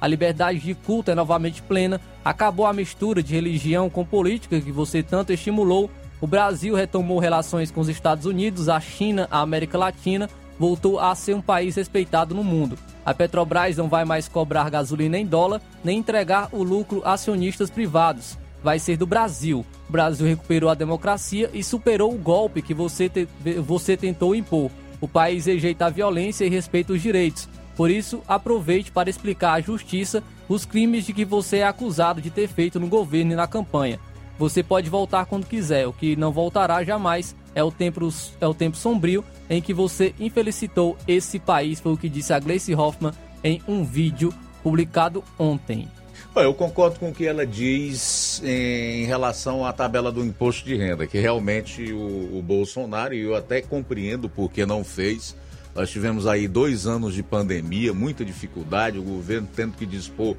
[0.00, 2.00] A liberdade de culto é novamente plena.
[2.24, 7.70] Acabou a mistura de religião com política que você tanto estimulou o Brasil retomou relações
[7.70, 12.34] com os Estados Unidos, a China, a América Latina, voltou a ser um país respeitado
[12.34, 12.76] no mundo.
[13.06, 17.70] A Petrobras não vai mais cobrar gasolina em dólar, nem entregar o lucro a acionistas
[17.70, 18.36] privados.
[18.62, 19.64] Vai ser do Brasil.
[19.88, 23.28] O Brasil recuperou a democracia e superou o golpe que você, te,
[23.64, 24.72] você tentou impor.
[25.00, 27.48] O país rejeita a violência e respeita os direitos.
[27.78, 32.28] Por isso, aproveite para explicar à justiça os crimes de que você é acusado de
[32.28, 34.00] ter feito no governo e na campanha.
[34.36, 38.52] Você pode voltar quando quiser, o que não voltará jamais é o tempo, é o
[38.52, 43.14] tempo sombrio em que você infelicitou esse país, foi o que disse a Gleice Hoffmann
[43.44, 45.86] em um vídeo publicado ontem.
[46.34, 51.06] Eu concordo com o que ela diz em relação à tabela do imposto de renda,
[51.06, 55.36] que realmente o, o Bolsonaro, e eu até compreendo porque não fez,
[55.78, 60.36] nós tivemos aí dois anos de pandemia, muita dificuldade, o governo tendo que dispor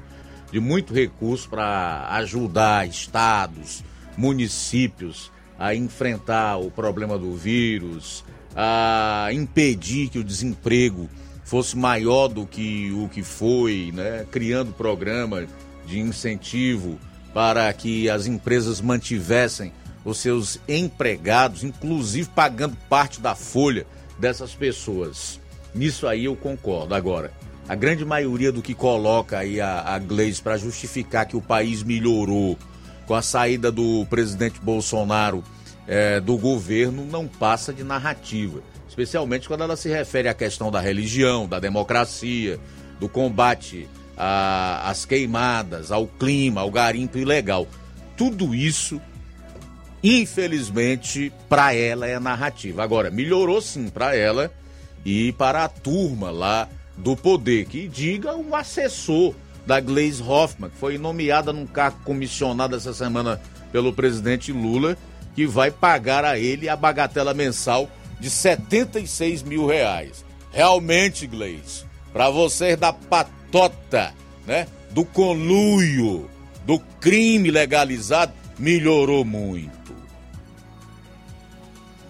[0.52, 3.82] de muito recurso para ajudar estados,
[4.18, 8.22] municípios a enfrentar o problema do vírus,
[8.54, 11.08] a impedir que o desemprego
[11.42, 14.26] fosse maior do que o que foi, né?
[14.30, 15.46] criando programa
[15.86, 16.98] de incentivo
[17.32, 19.72] para que as empresas mantivessem
[20.04, 23.86] os seus empregados, inclusive pagando parte da folha
[24.20, 25.40] dessas pessoas.
[25.74, 26.94] Nisso aí eu concordo.
[26.94, 27.32] Agora,
[27.68, 30.00] a grande maioria do que coloca aí a, a
[30.42, 32.58] para justificar que o país melhorou
[33.06, 35.42] com a saída do presidente Bolsonaro
[35.86, 40.80] é, do governo não passa de narrativa, especialmente quando ela se refere à questão da
[40.80, 42.60] religião, da democracia,
[43.00, 47.66] do combate às queimadas, ao clima, ao garimpo ilegal.
[48.16, 49.00] Tudo isso,
[50.02, 52.82] infelizmente, para ela é narrativa.
[52.82, 54.50] Agora, melhorou sim para ela
[55.04, 59.34] e para a turma lá do poder, que diga um assessor
[59.66, 63.40] da Glaze Hoffman, que foi nomeada num cargo comissionado essa semana
[63.72, 64.96] pelo presidente Lula,
[65.34, 70.24] que vai pagar a ele a bagatela mensal de 76 mil reais.
[70.52, 74.12] Realmente, Glaze, para vocês da patota,
[74.46, 76.28] né, do conluio,
[76.66, 79.79] do crime legalizado, melhorou muito.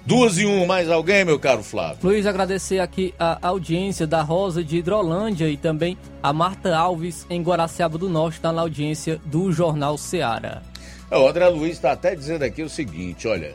[0.05, 1.99] Duas e um, mais alguém, meu caro Flávio?
[2.03, 7.43] Luiz, agradecer aqui a audiência da Rosa de Hidrolândia e também a Marta Alves em
[7.43, 10.63] Guaraciaba do Norte, está na audiência do Jornal Seara.
[11.11, 13.55] É, o André Luiz está até dizendo aqui o seguinte, olha,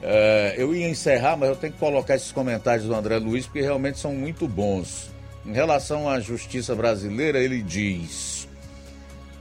[0.00, 3.60] é, eu ia encerrar, mas eu tenho que colocar esses comentários do André Luiz porque
[3.60, 5.10] realmente são muito bons.
[5.44, 8.48] Em relação à justiça brasileira, ele diz: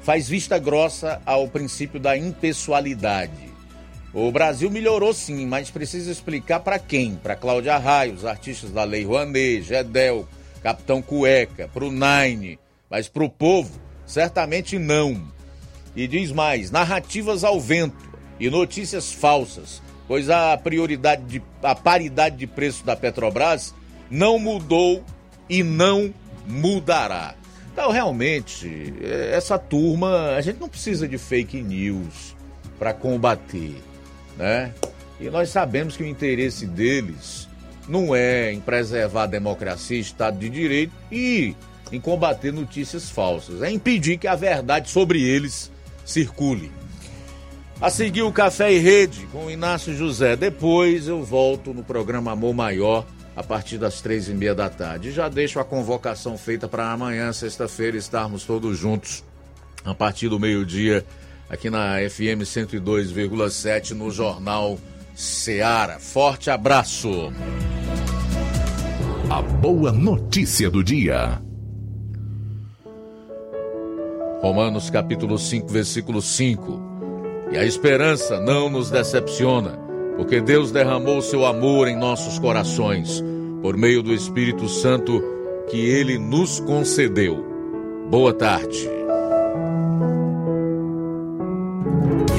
[0.01, 3.50] faz vista grossa ao princípio da impessoalidade
[4.13, 7.15] o Brasil melhorou sim, mas precisa explicar para quem?
[7.15, 10.27] Para Cláudia Raia, os artistas da Lei Rouanet, Gedel,
[10.61, 12.59] Capitão Cueca, para o Nine,
[12.89, 15.31] mas para o povo, certamente não.
[15.95, 22.35] E diz mais: narrativas ao vento e notícias falsas, pois a prioridade de, a paridade
[22.35, 23.73] de preço da Petrobras
[24.09, 25.05] não mudou
[25.49, 26.13] e não
[26.45, 27.35] mudará.
[27.71, 32.35] Então, realmente, é, essa turma, a gente não precisa de fake news
[32.77, 33.75] para combater,
[34.41, 34.73] né?
[35.19, 37.47] E nós sabemos que o interesse deles
[37.87, 41.55] não é em preservar a democracia, Estado de Direito e
[41.91, 45.71] em combater notícias falsas, é impedir que a verdade sobre eles
[46.03, 46.71] circule.
[47.79, 50.35] A seguir o Café e Rede com o Inácio José.
[50.35, 53.05] Depois eu volto no programa Amor Maior
[53.35, 55.11] a partir das três e meia da tarde.
[55.11, 59.23] Já deixo a convocação feita para amanhã, sexta-feira, estarmos todos juntos
[59.83, 61.05] a partir do meio-dia
[61.51, 64.79] aqui na FM 102,7 no Jornal
[65.13, 65.99] Seara.
[65.99, 67.33] Forte abraço.
[69.29, 71.41] A boa notícia do dia.
[74.41, 76.81] Romanos capítulo 5, versículo 5.
[77.51, 79.77] E a esperança não nos decepciona,
[80.15, 83.21] porque Deus derramou seu amor em nossos corações,
[83.61, 85.21] por meio do Espírito Santo
[85.69, 87.45] que ele nos concedeu.
[88.09, 89.00] Boa tarde.